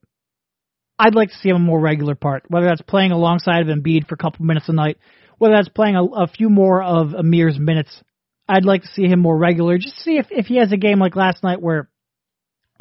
[1.01, 4.07] I'd like to see him a more regular part, whether that's playing alongside of Embiid
[4.07, 4.99] for a couple minutes a night,
[5.39, 8.03] whether that's playing a, a few more of Amir's minutes
[8.51, 9.79] I'd like to see him more regular.
[9.79, 11.89] Just see if if he has a game like last night where,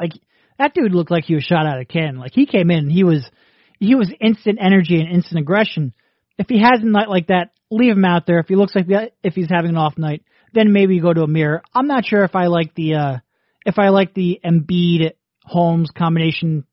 [0.00, 0.12] like
[0.58, 2.18] that dude looked like he was shot out of cannon.
[2.18, 3.24] Like he came in, he was
[3.78, 5.94] he was instant energy and instant aggression.
[6.38, 8.40] If he has a night like that, leave him out there.
[8.40, 8.86] If he looks like
[9.22, 11.62] if he's having an off night, then maybe go to Amir.
[11.72, 13.16] I'm not sure if I like the uh
[13.64, 15.12] if I like the Embiid
[15.44, 16.64] Holmes combination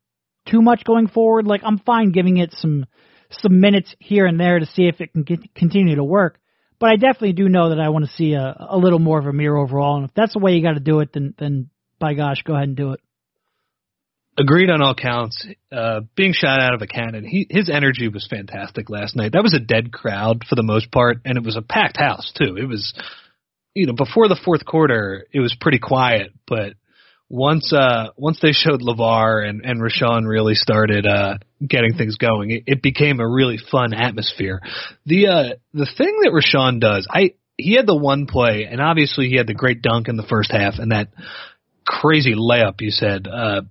[0.47, 1.45] too much going forward.
[1.45, 2.85] Like I'm fine giving it some
[3.29, 6.39] some minutes here and there to see if it can get, continue to work.
[6.79, 9.25] But I definitely do know that I want to see a, a little more of
[9.25, 12.13] Amir overall, and if that's the way you got to do it, then then by
[12.13, 12.99] gosh, go ahead and do it.
[14.39, 15.47] Agreed on all counts.
[15.71, 19.31] Uh, being shot out of a cannon, he, his energy was fantastic last night.
[19.31, 22.31] That was a dead crowd for the most part, and it was a packed house
[22.37, 22.55] too.
[22.55, 22.93] It was,
[23.73, 26.73] you know, before the fourth quarter, it was pretty quiet, but
[27.29, 32.51] once uh once they showed Lavar and and Richaun really started uh getting things going,
[32.51, 34.61] it, it became a really fun atmosphere.
[35.05, 39.27] The uh the thing that Richaun does, I he had the one play, and obviously
[39.29, 41.09] he had the great dunk in the first half, and that
[41.85, 43.61] crazy layup you said uh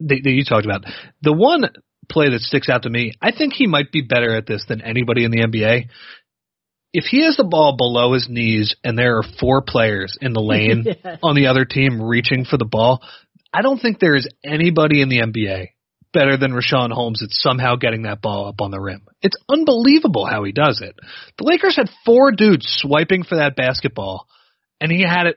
[0.00, 0.84] that, that you talked about.
[1.22, 1.64] The one
[2.10, 4.82] play that sticks out to me, I think he might be better at this than
[4.82, 5.88] anybody in the NBA
[6.92, 10.40] if he has the ball below his knees and there are four players in the
[10.42, 11.16] lane yeah.
[11.22, 13.02] on the other team reaching for the ball,
[13.52, 15.68] I don't think there is anybody in the NBA
[16.12, 19.02] better than Richaun Holmes at somehow getting that ball up on the rim.
[19.22, 20.94] It's unbelievable how he does it.
[21.38, 24.26] The Lakers had four dudes swiping for that basketball,
[24.80, 25.36] and he had it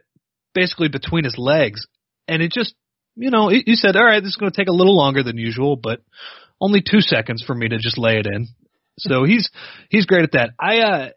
[0.54, 1.88] basically between his legs,
[2.28, 2.74] and it just,
[3.16, 5.38] you know, you said, all right, this is going to take a little longer than
[5.38, 6.02] usual, but
[6.60, 8.48] only two seconds for me to just lay it in.
[8.98, 9.50] So he's
[9.90, 10.52] he's great at that.
[10.60, 11.10] I uh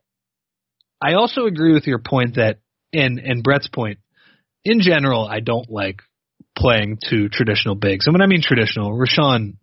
[1.01, 2.59] I also agree with your point that,
[2.93, 3.99] and and Brett's point,
[4.65, 6.03] in general, I don't like
[6.57, 8.07] playing to traditional bigs.
[8.07, 9.57] And when I mean traditional, Richaun,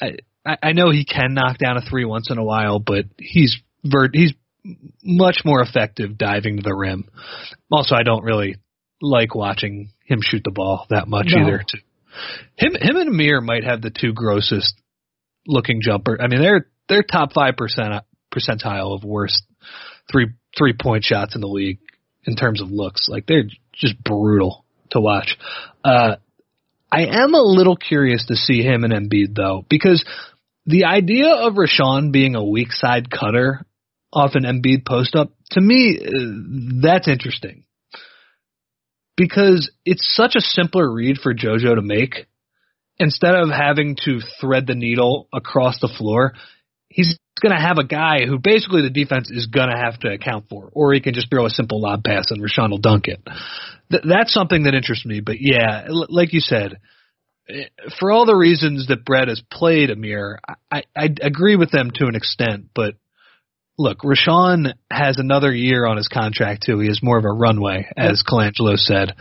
[0.00, 0.16] I
[0.62, 4.10] I know he can knock down a three once in a while, but he's vert
[4.14, 4.32] he's
[5.02, 7.08] much more effective diving to the rim.
[7.70, 8.56] Also, I don't really
[9.00, 11.42] like watching him shoot the ball that much no.
[11.42, 11.58] either.
[11.58, 11.78] Too.
[12.56, 14.74] Him him and Amir might have the two grossest
[15.46, 16.18] looking jumper.
[16.20, 17.92] I mean, they're they're top five percent
[18.34, 19.42] percentile of worst
[20.10, 21.78] three three point shots in the league
[22.24, 23.08] in terms of looks.
[23.08, 25.36] Like they're just brutal to watch.
[25.84, 26.16] Uh,
[26.90, 30.04] I am a little curious to see him and Embiid though, because
[30.66, 33.64] the idea of Richaun being a weak side cutter
[34.12, 37.64] off an Embiid post up, to me, uh, that's interesting.
[39.16, 42.26] Because it's such a simpler read for JoJo to make.
[42.98, 46.32] Instead of having to thread the needle across the floor,
[46.88, 50.12] he's going to have a guy who basically the defense is going to have to
[50.12, 53.08] account for, or he can just throw a simple lob pass and Richaun will dunk
[53.08, 53.20] it.
[53.90, 55.20] Th- that's something that interests me.
[55.20, 56.78] But yeah, l- like you said,
[57.48, 57.64] eh,
[57.98, 62.06] for all the reasons that Brett has played Amir, I, I agree with them to
[62.06, 62.66] an extent.
[62.74, 62.94] But
[63.78, 66.78] look, Richaun has another year on his contract too.
[66.78, 69.12] He has more of a runway, as Colangelo said.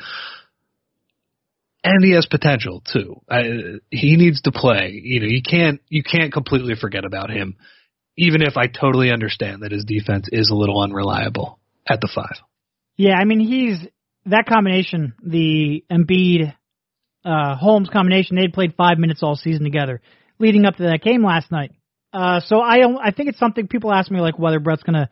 [1.83, 3.21] And he has potential too.
[3.29, 3.43] I,
[3.91, 4.99] he needs to play.
[5.03, 7.57] You know, you can't you can't completely forget about him
[8.17, 12.41] even if I totally understand that his defense is a little unreliable at the five.
[12.97, 13.87] Yeah, I mean he's
[14.25, 16.53] that combination, the Embiid
[17.23, 18.37] uh, Holmes combination.
[18.37, 20.01] They'd played five minutes all season together,
[20.39, 21.71] leading up to that game last night.
[22.13, 25.09] Uh, so I I think it's something people ask me like whether Brett's gonna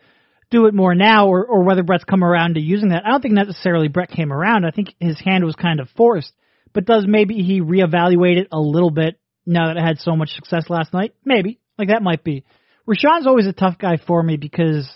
[0.49, 3.06] do it more now or or whether Brett's come around to using that.
[3.06, 4.66] I don't think necessarily Brett came around.
[4.66, 6.32] I think his hand was kind of forced.
[6.74, 10.30] But does maybe he reevaluate it a little bit now that it had so much
[10.30, 11.14] success last night?
[11.24, 11.60] Maybe.
[11.78, 12.45] Like that might be.
[12.88, 14.90] Richaun's always a tough guy for me because,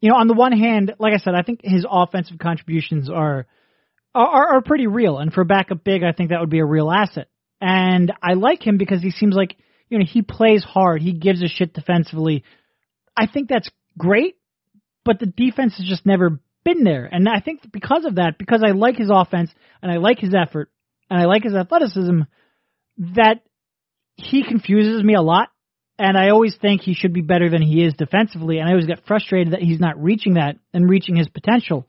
[0.00, 3.46] you know, on the one hand, like I said, I think his offensive contributions are
[4.14, 5.18] are, are pretty real.
[5.18, 7.28] And for backup big, I think that would be a real asset.
[7.60, 9.56] And I like him because he seems like
[9.88, 11.02] you know he plays hard.
[11.02, 12.44] He gives a shit defensively.
[13.16, 14.36] I think that's great,
[15.04, 17.06] but the defense has just never been there.
[17.10, 19.50] And I think because of that, because I like his offense
[19.82, 20.70] and I like his effort
[21.10, 22.20] and I like his athleticism,
[22.98, 23.40] that
[24.16, 25.48] he confuses me a lot.
[26.00, 28.56] And I always think he should be better than he is defensively.
[28.56, 31.86] And I always get frustrated that he's not reaching that and reaching his potential.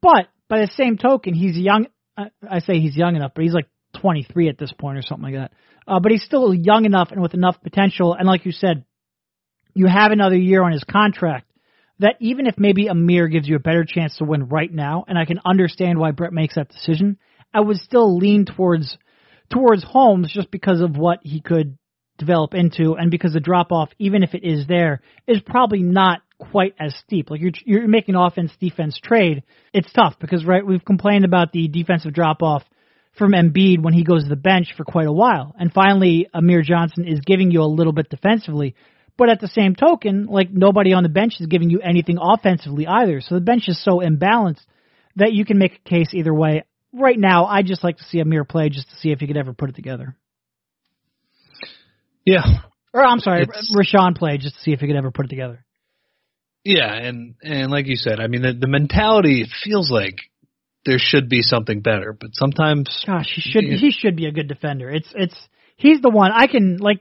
[0.00, 1.88] But by the same token, he's young.
[2.16, 3.68] I say he's young enough, but he's like
[4.00, 5.52] 23 at this point or something like that.
[5.86, 8.14] Uh, but he's still young enough and with enough potential.
[8.14, 8.86] And like you said,
[9.74, 11.50] you have another year on his contract
[11.98, 15.18] that even if maybe Amir gives you a better chance to win right now, and
[15.18, 17.18] I can understand why Brett makes that decision,
[17.52, 18.96] I would still lean towards
[19.50, 21.76] towards Holmes just because of what he could
[22.18, 26.20] develop into, and because the drop off, even if it is there, is probably not
[26.38, 27.30] quite as steep.
[27.30, 29.42] Like you're you're making offense defense trade,
[29.72, 32.62] it's tough because right we've complained about the defensive drop off
[33.18, 36.62] from Embiid when he goes to the bench for quite a while, and finally Amir
[36.62, 38.74] Johnson is giving you a little bit defensively.
[39.18, 42.86] But at the same token, like nobody on the bench is giving you anything offensively
[42.86, 43.20] either.
[43.20, 44.64] So the bench is so imbalanced
[45.16, 46.64] that you can make a case either way.
[46.94, 49.36] Right now, I just like to see Amir play just to see if he could
[49.36, 50.16] ever put it together.
[52.24, 52.44] Yeah.
[52.94, 55.28] Or I'm sorry, it's, Richaun play just to see if he could ever put it
[55.30, 55.64] together.
[56.64, 60.16] Yeah, and and like you said, I mean the the mentality feels like
[60.84, 64.46] there should be something better, but sometimes gosh, he should he should be a good
[64.46, 64.90] defender.
[64.90, 65.36] It's it's
[65.76, 67.00] he's the one I can like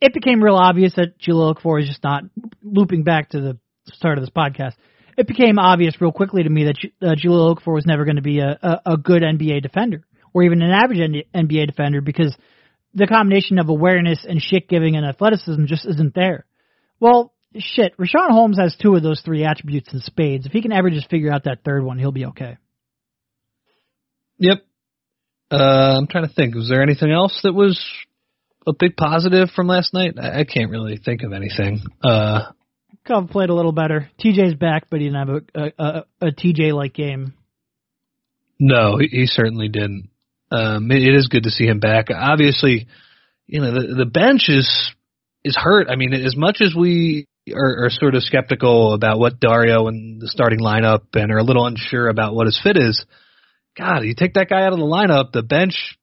[0.00, 2.24] it became real obvious that Jahlil Okafor is just not
[2.62, 4.74] looping back to the start of this podcast.
[5.16, 8.22] It became obvious real quickly to me that uh, Jahlil Okafor was never going to
[8.22, 10.98] be a, a, a good NBA defender or even an average
[11.34, 12.36] NBA defender because
[12.98, 16.44] the combination of awareness and shit giving and athleticism just isn't there.
[17.00, 20.46] Well, shit, Richaun Holmes has two of those three attributes in spades.
[20.46, 22.58] If he can ever just figure out that third one, he'll be okay.
[24.38, 24.64] Yep.
[25.50, 26.54] Uh, I'm trying to think.
[26.54, 27.82] Was there anything else that was
[28.66, 30.14] a big positive from last night?
[30.20, 31.80] I, I can't really think of anything.
[32.04, 32.52] Uh,
[33.30, 34.10] played a little better.
[34.22, 37.32] TJ's back, but he didn't have a, a, a, a TJ like game.
[38.60, 40.10] No, he, he certainly didn't.
[40.50, 42.06] Um, it, is good to see him back.
[42.14, 42.86] Obviously,
[43.46, 44.92] you know the the bench is
[45.44, 45.88] is hurt.
[45.90, 50.20] I mean, as much as we are, are sort of skeptical about what Dario and
[50.20, 53.04] the starting lineup and are a little unsure about what his fit is,
[53.76, 55.98] God, you take that guy out of the lineup, the bench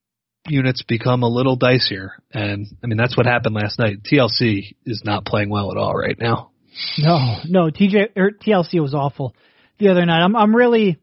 [0.48, 2.10] units become a little dicier.
[2.32, 4.04] And I mean, that's what happened last night.
[4.04, 6.52] TLC is not playing well at all right now.
[6.98, 9.34] No, no, TJ or TLC was awful
[9.80, 10.22] the other night.
[10.22, 11.00] I'm, I'm really,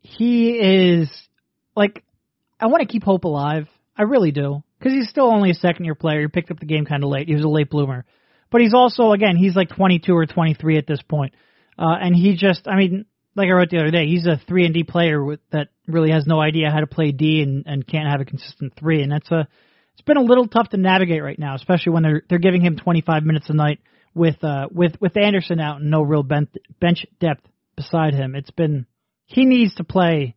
[0.00, 1.10] he is
[1.76, 2.02] like,
[2.60, 3.68] I want to keep hope alive.
[3.96, 4.62] I really do.
[4.82, 6.20] Cause he's still only a second year player.
[6.20, 7.28] He picked up the game kind of late.
[7.28, 8.04] He was a late bloomer.
[8.50, 11.34] But he's also, again, he's like 22 or 23 at this point.
[11.78, 14.64] Uh, and he just, I mean, like I wrote the other day, he's a three
[14.64, 17.86] and D player with, that really has no idea how to play D and, and
[17.86, 19.46] can't have a consistent three, and that's a
[19.92, 22.76] it's been a little tough to navigate right now, especially when they're they're giving him
[22.76, 23.80] 25 minutes a night
[24.14, 26.50] with uh with with Anderson out and no real bench
[26.80, 27.46] bench depth
[27.76, 28.34] beside him.
[28.34, 28.86] It's been
[29.26, 30.34] he needs to play,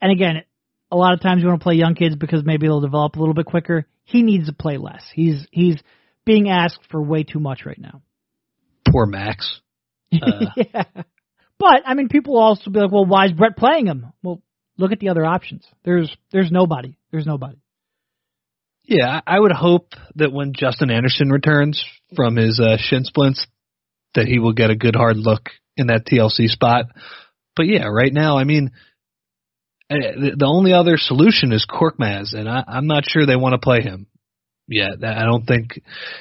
[0.00, 0.42] and again,
[0.90, 3.18] a lot of times you want to play young kids because maybe they'll develop a
[3.18, 3.86] little bit quicker.
[4.04, 5.04] He needs to play less.
[5.12, 5.76] He's he's
[6.24, 8.02] being asked for way too much right now.
[8.90, 9.60] Poor Max.
[10.10, 10.84] Uh, yeah.
[11.58, 14.40] But I mean, people will also be like, "Well, why is Brett playing him?" Well,
[14.78, 15.66] look at the other options.
[15.84, 16.96] There's there's nobody.
[17.10, 17.58] There's nobody.
[18.84, 21.84] Yeah, I would hope that when Justin Anderson returns
[22.16, 23.46] from his uh, shin splints,
[24.14, 26.86] that he will get a good hard look in that TLC spot.
[27.54, 28.70] But yeah, right now, I mean,
[29.90, 33.80] the only other solution is Korkmaz, and I, I'm not sure they want to play
[33.80, 34.06] him
[34.68, 35.02] yet.
[35.02, 35.80] I don't think,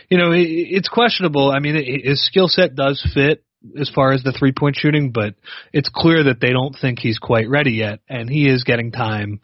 [0.10, 1.52] you know, it's questionable.
[1.52, 3.44] I mean, his skill set does fit
[3.80, 5.36] as far as the three point shooting, but
[5.74, 9.42] it's clear that they don't think he's quite ready yet, and he is getting time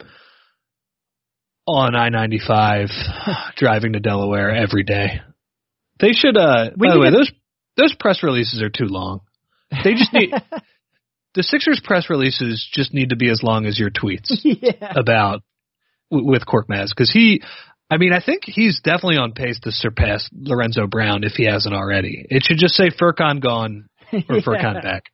[1.66, 2.88] on I ninety five
[3.56, 5.20] driving to Delaware every day.
[6.00, 7.30] They should uh by the way, those
[7.76, 9.20] those press releases are too long.
[9.82, 10.32] They just need
[11.34, 14.92] the Sixers press releases just need to be as long as your tweets yeah.
[14.96, 15.42] about
[16.10, 17.42] with Korkmaz because he
[17.90, 21.74] I mean, I think he's definitely on pace to surpass Lorenzo Brown if he hasn't
[21.74, 22.26] already.
[22.30, 24.20] It should just say Furkan gone or
[24.54, 24.80] yeah.
[24.80, 25.04] back?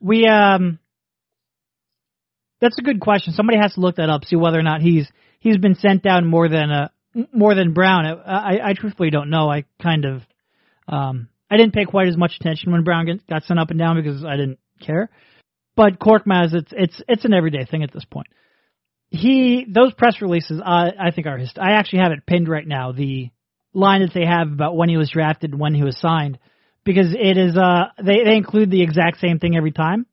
[0.00, 0.78] We um,
[2.60, 3.32] that's a good question.
[3.32, 5.08] Somebody has to look that up, see whether or not he's
[5.38, 6.88] he's been sent down more than uh
[7.32, 8.06] more than Brown.
[8.06, 9.50] I, I, I truthfully don't know.
[9.50, 10.22] I kind of
[10.88, 14.02] um I didn't pay quite as much attention when Brown got sent up and down
[14.02, 15.10] because I didn't care.
[15.80, 18.26] But Korkmaz, it's it's it's an everyday thing at this point.
[19.08, 21.50] He those press releases, uh, I think are his.
[21.58, 22.92] I actually have it pinned right now.
[22.92, 23.30] The
[23.72, 26.38] line that they have about when he was drafted and when he was signed
[26.84, 30.04] because it is uh they they include the exact same thing every time,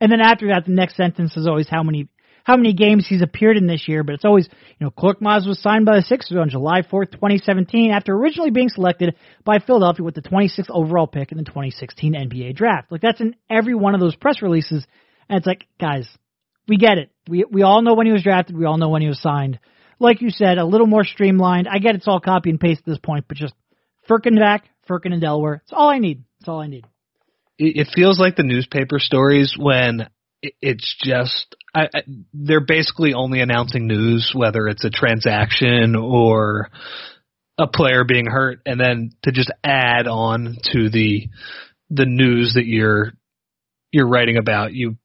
[0.00, 2.06] And then after that, the next sentence is always how many
[2.44, 4.48] how many games he's appeared in this year, but it's always,
[4.78, 8.68] you know, Korkmaz was signed by the Sixers on July 4th, 2017, after originally being
[8.68, 12.92] selected by Philadelphia with the 26th overall pick in the 2016 NBA draft.
[12.92, 14.86] Like that's in every one of those press releases,
[15.28, 16.08] and it's like, guys,
[16.66, 17.10] we get it.
[17.28, 18.56] We we all know when he was drafted.
[18.56, 19.58] We all know when he was signed.
[19.98, 21.66] Like you said, a little more streamlined.
[21.68, 23.54] I get it's all copy and paste at this point, but just
[24.08, 25.62] Furkan back, Furkan and Delaware.
[25.64, 26.24] It's all I need.
[26.40, 26.86] It's all I need.
[27.58, 30.08] It feels like the newspaper stories when
[30.42, 32.02] it's just I, I,
[32.32, 36.70] they're basically only announcing news, whether it's a transaction or
[37.58, 41.28] a player being hurt, and then to just add on to the
[41.90, 43.12] the news that you're
[43.90, 44.96] you're writing about, you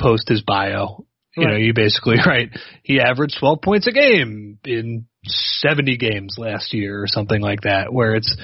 [0.00, 1.04] post his bio.
[1.36, 1.52] You right.
[1.52, 2.50] know, you basically write
[2.82, 7.92] he averaged 12 points a game in 70 games last year or something like that,
[7.92, 8.36] where it's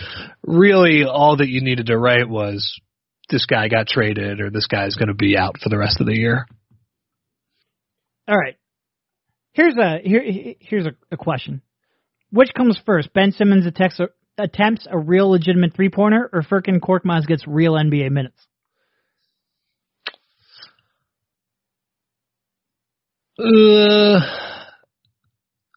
[0.42, 2.80] really all that you needed to write was
[3.28, 6.06] this guy got traded or this guy's going to be out for the rest of
[6.06, 6.46] the year.
[8.28, 8.56] All right.
[9.52, 10.22] Here's a here
[10.60, 11.62] here's a, a question.
[12.30, 13.12] Which comes first?
[13.12, 17.72] Ben Simmons attempts a, attempts a real legitimate three pointer, or Furkan Korkmaz gets real
[17.72, 18.46] NBA minutes?
[23.38, 24.20] Uh,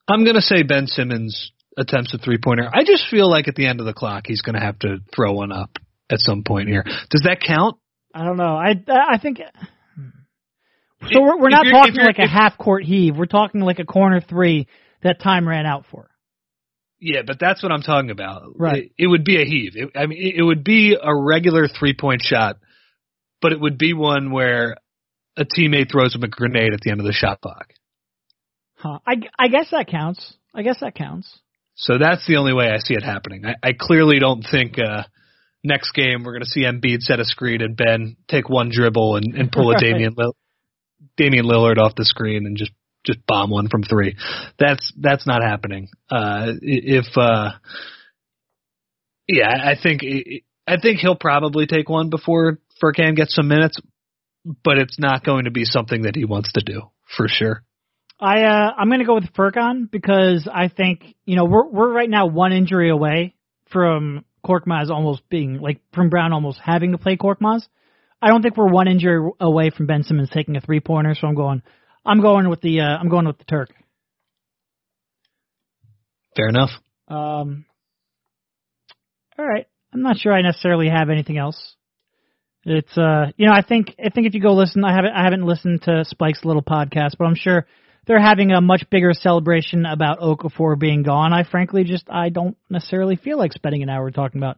[0.07, 2.69] I'm gonna say Ben Simmons attempts a three pointer.
[2.71, 5.33] I just feel like at the end of the clock he's gonna have to throw
[5.33, 5.77] one up
[6.09, 6.83] at some point here.
[6.83, 7.77] Does that count?
[8.13, 8.55] I don't know.
[8.55, 9.39] I I think
[11.11, 11.21] so.
[11.21, 13.17] We're, we're not talking like a half court heave.
[13.17, 14.67] We're talking like a corner three
[15.01, 16.09] that time ran out for.
[16.99, 18.43] Yeah, but that's what I'm talking about.
[18.55, 18.85] Right.
[18.85, 19.73] It, it would be a heave.
[19.75, 22.57] It, I mean, it, it would be a regular three point shot,
[23.41, 24.77] but it would be one where
[25.37, 27.73] a teammate throws him a grenade at the end of the shot clock.
[28.75, 28.99] Huh.
[29.05, 30.33] I I guess that counts.
[30.53, 31.39] I guess that counts.
[31.75, 33.45] So that's the only way I see it happening.
[33.45, 35.03] I, I clearly don't think uh,
[35.63, 39.15] next game we're going to see Embiid set a screen and Ben take one dribble
[39.15, 40.33] and, and pull a Damian Lillard,
[41.17, 42.71] Damian Lillard off the screen and just
[43.05, 44.15] just bomb one from three.
[44.59, 45.89] That's that's not happening.
[46.09, 47.51] Uh, if uh,
[49.27, 50.01] yeah, I think
[50.67, 53.79] I think he'll probably take one before Furkan gets some minutes,
[54.45, 57.63] but it's not going to be something that he wants to do for sure.
[58.19, 61.91] I uh, I'm going to go with Furkan because I think you know we're we're
[61.91, 63.35] right now one injury away
[63.71, 67.67] from Korkmaz almost being like from Brown almost having to play Korkmaz.
[68.21, 71.27] I don't think we're one injury away from Ben Simmons taking a three pointer, so
[71.27, 71.63] I'm going
[72.05, 73.69] I'm going with the uh, I'm going with the Turk.
[76.35, 76.69] Fair enough.
[77.07, 77.65] Um
[79.37, 79.65] all right.
[79.93, 81.75] I'm not sure I necessarily have anything else.
[82.65, 85.23] It's uh you know, I think I think if you go listen I haven't I
[85.23, 87.65] haven't listened to Spike's little podcast, but I'm sure
[88.05, 91.33] they're having a much bigger celebration about Okafor being gone.
[91.33, 94.57] I frankly just I don't necessarily feel like spending an hour talking about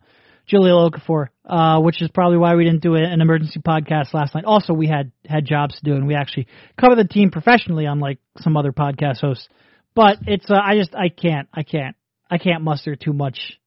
[0.52, 4.46] Jahlil Okafor, uh, which is probably why we didn't do an emergency podcast last night.
[4.46, 6.48] Also, we had had jobs to do, and we actually
[6.80, 9.48] cover the team professionally, unlike some other podcast hosts.
[9.96, 11.96] But it's uh, I just I can't I can't
[12.30, 13.60] I can't muster too much.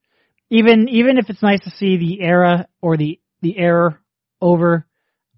[0.51, 3.99] Even even if it's nice to see the era or the the error
[4.41, 4.87] over,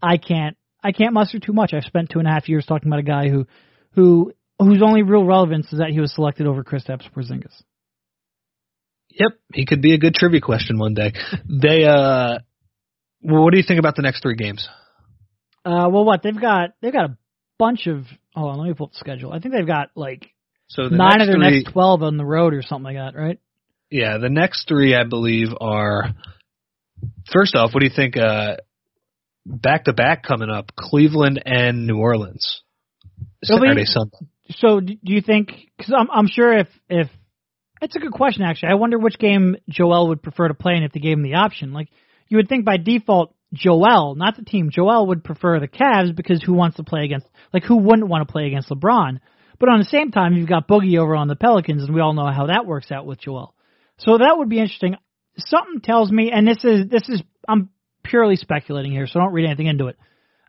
[0.02, 1.72] I can't I can't muster too much.
[1.74, 3.46] I've spent two and a half years talking about a guy who
[3.92, 7.62] who whose only real relevance is that he was selected over Kristaps Porzingis.
[9.10, 11.12] Yep, he could be a good trivia question one day.
[11.48, 12.38] they uh
[13.22, 14.68] well, what do you think about the next three games?
[15.64, 17.18] Uh well what, they've got they've got a
[17.58, 19.32] bunch of hold on, let me pull up the schedule.
[19.32, 20.30] I think they've got like
[20.68, 23.38] so nine of their three, next twelve on the road or something like that, right?
[23.90, 26.10] Yeah, the next three I believe are
[27.32, 28.56] first off, what do you think uh
[29.46, 32.62] back to back coming up, Cleveland and New Orleans.
[33.42, 34.16] Saturday, Sunday.
[34.50, 35.52] So, do you think?
[35.76, 37.08] Because I'm, I'm sure if if
[37.80, 38.70] it's a good question actually.
[38.70, 41.34] I wonder which game Joel would prefer to play, and if they gave him the
[41.34, 41.72] option.
[41.72, 41.88] Like
[42.28, 46.42] you would think by default, Joel, not the team, Joel would prefer the Cavs because
[46.42, 47.26] who wants to play against?
[47.52, 49.20] Like who wouldn't want to play against LeBron?
[49.58, 52.14] But on the same time, you've got Boogie over on the Pelicans, and we all
[52.14, 53.54] know how that works out with Joel.
[53.98, 54.96] So that would be interesting.
[55.36, 57.70] Something tells me, and this is this is I'm
[58.02, 59.96] purely speculating here, so don't read anything into it.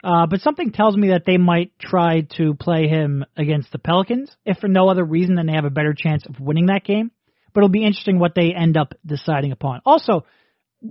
[0.03, 4.35] Uh, but something tells me that they might try to play him against the Pelicans,
[4.45, 7.11] if for no other reason than they have a better chance of winning that game.
[7.53, 9.81] But it'll be interesting what they end up deciding upon.
[9.85, 10.25] Also,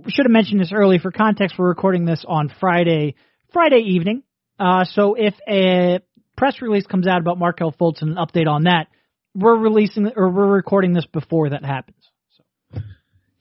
[0.07, 1.55] should have mentioned this early for context.
[1.57, 3.15] We're recording this on Friday,
[3.51, 4.23] Friday evening.
[4.57, 5.99] Uh, so if a
[6.37, 8.87] press release comes out about Markelle Fultz and an update on that,
[9.35, 11.97] we're releasing or we're recording this before that happens.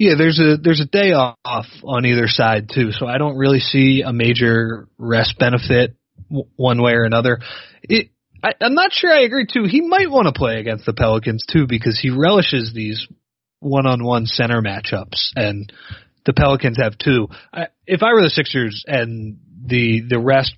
[0.01, 3.61] Yeah, there's a there's a day off on either side too, so I don't really
[3.61, 5.95] see a major rest benefit
[6.31, 7.41] w- one way or another.
[7.83, 8.09] It,
[8.43, 9.65] I, I'm not sure I agree too.
[9.65, 13.07] He might want to play against the Pelicans too because he relishes these
[13.59, 15.71] one-on-one center matchups, and
[16.25, 17.29] the Pelicans have two.
[17.53, 19.37] I, if I were the Sixers and
[19.67, 20.55] the the rest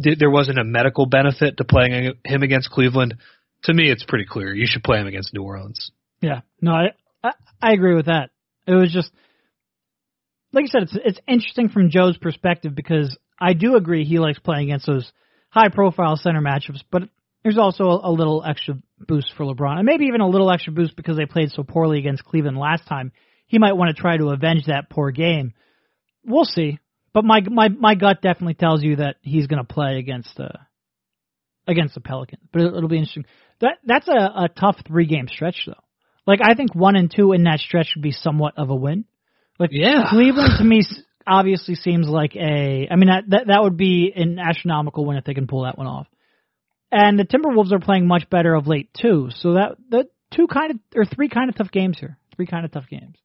[0.00, 3.16] th- there wasn't a medical benefit to playing him against Cleveland,
[3.64, 5.90] to me it's pretty clear you should play him against New Orleans.
[6.20, 6.84] Yeah, no, I
[7.24, 8.30] I, I agree with that.
[8.66, 9.10] It was just
[10.52, 14.38] like you said, it's it's interesting from Joe's perspective because I do agree he likes
[14.38, 15.12] playing against those
[15.50, 17.02] high profile center matchups, but
[17.42, 20.72] there's also a, a little extra boost for LeBron, and maybe even a little extra
[20.72, 23.12] boost because they played so poorly against Cleveland last time.
[23.46, 25.52] He might want to try to avenge that poor game.
[26.24, 26.78] We'll see,
[27.12, 30.58] but my my my gut definitely tells you that he's going to play against uh
[31.66, 32.42] against the Pelicans.
[32.52, 33.26] But it, it'll be interesting.
[33.60, 35.74] That that's a, a tough three game stretch though.
[36.26, 39.04] Like I think one and two in that stretch would be somewhat of a win.
[39.58, 40.04] Like Yeah.
[40.10, 40.82] Cleveland to me
[41.26, 42.88] obviously seems like a.
[42.90, 45.78] I mean that, that that would be an astronomical win if they can pull that
[45.78, 46.06] one off.
[46.90, 49.28] And the Timberwolves are playing much better of late too.
[49.36, 52.18] So that the two kind of or three kind of tough games here.
[52.34, 53.16] Three kind of tough games.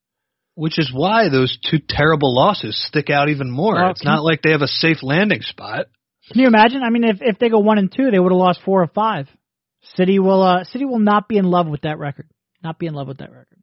[0.55, 3.89] Which is why those two terrible losses stick out even more.
[3.89, 5.87] It's not like they have a safe landing spot.
[6.31, 6.81] Can you imagine?
[6.83, 8.87] I mean, if if they go one and two, they would have lost four or
[8.87, 9.27] five.
[9.95, 12.27] City will uh City will not be in love with that record.
[12.63, 13.57] Not be in love with that record.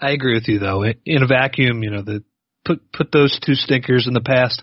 [0.00, 0.84] I agree with you though.
[0.84, 2.24] In a vacuum, you know, the
[2.64, 4.62] put put those two stinkers in the past.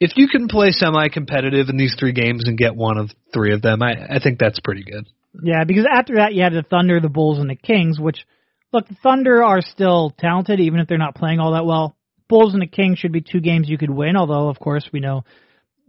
[0.00, 3.62] If you can play semi-competitive in these three games and get one of three of
[3.62, 5.06] them, I, I think that's pretty good.
[5.42, 7.98] Yeah, because after that you had the Thunder, the Bulls, and the Kings.
[7.98, 8.26] Which,
[8.72, 11.96] look, the Thunder are still talented, even if they're not playing all that well.
[12.28, 14.16] Bulls and the Kings should be two games you could win.
[14.16, 15.24] Although, of course, we know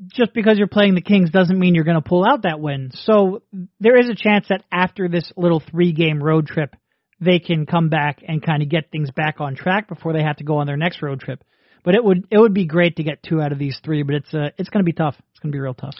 [0.08, 2.92] just because you're playing the Kings doesn't mean you're going to pull out that win.
[2.94, 3.44] So
[3.80, 6.76] there is a chance that after this little three-game road trip,
[7.20, 10.38] they can come back and kind of get things back on track before they have
[10.38, 11.44] to go on their next road trip.
[11.84, 14.16] But it would it would be great to get two out of these three, but
[14.16, 15.16] it's uh, it's going to be tough.
[15.32, 15.96] It's going to be real tough.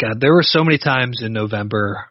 [0.00, 2.06] God, there were so many times in November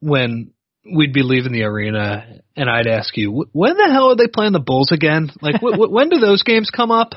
[0.00, 0.52] when
[0.90, 4.52] we'd be leaving the arena and I'd ask you, when the hell are they playing
[4.52, 5.30] the Bulls again?
[5.42, 7.12] Like, wh- wh- when do those games come up?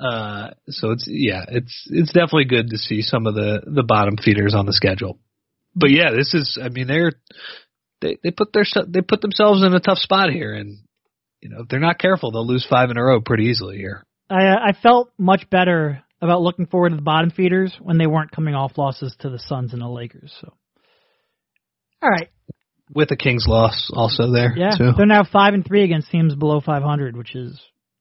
[0.00, 4.16] Uh, so it's yeah, it's it's definitely good to see some of the the bottom
[4.16, 5.18] feeders on the schedule.
[5.74, 7.12] But yeah, this is I mean they're
[8.00, 10.78] they they put their they put themselves in a tough spot here, and
[11.40, 14.04] you know if they're not careful, they'll lose five in a row pretty easily here.
[14.28, 18.06] I uh, I felt much better about looking forward to the bottom feeders when they
[18.06, 20.34] weren't coming off losses to the Suns and the Lakers.
[20.40, 20.54] So,
[22.02, 22.30] all right,
[22.94, 24.92] With a Kings loss also there, yeah, too.
[24.96, 27.60] they're now five and three against teams below 500, which is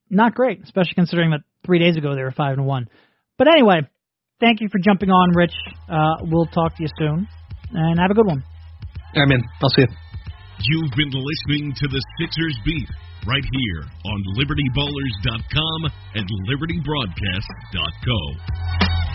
[0.09, 2.87] not great, especially considering that three days ago they were five and one.
[3.37, 3.81] But anyway,
[4.39, 5.53] thank you for jumping on, Rich.
[5.89, 7.27] Uh, we'll talk to you soon,
[7.71, 8.43] and have a good one.
[9.15, 9.87] I mean, I'll see you.
[10.59, 12.87] You've been listening to the Sixers Beat
[13.27, 19.12] right here on LibertyBallers.com and LibertyBroadcast.co.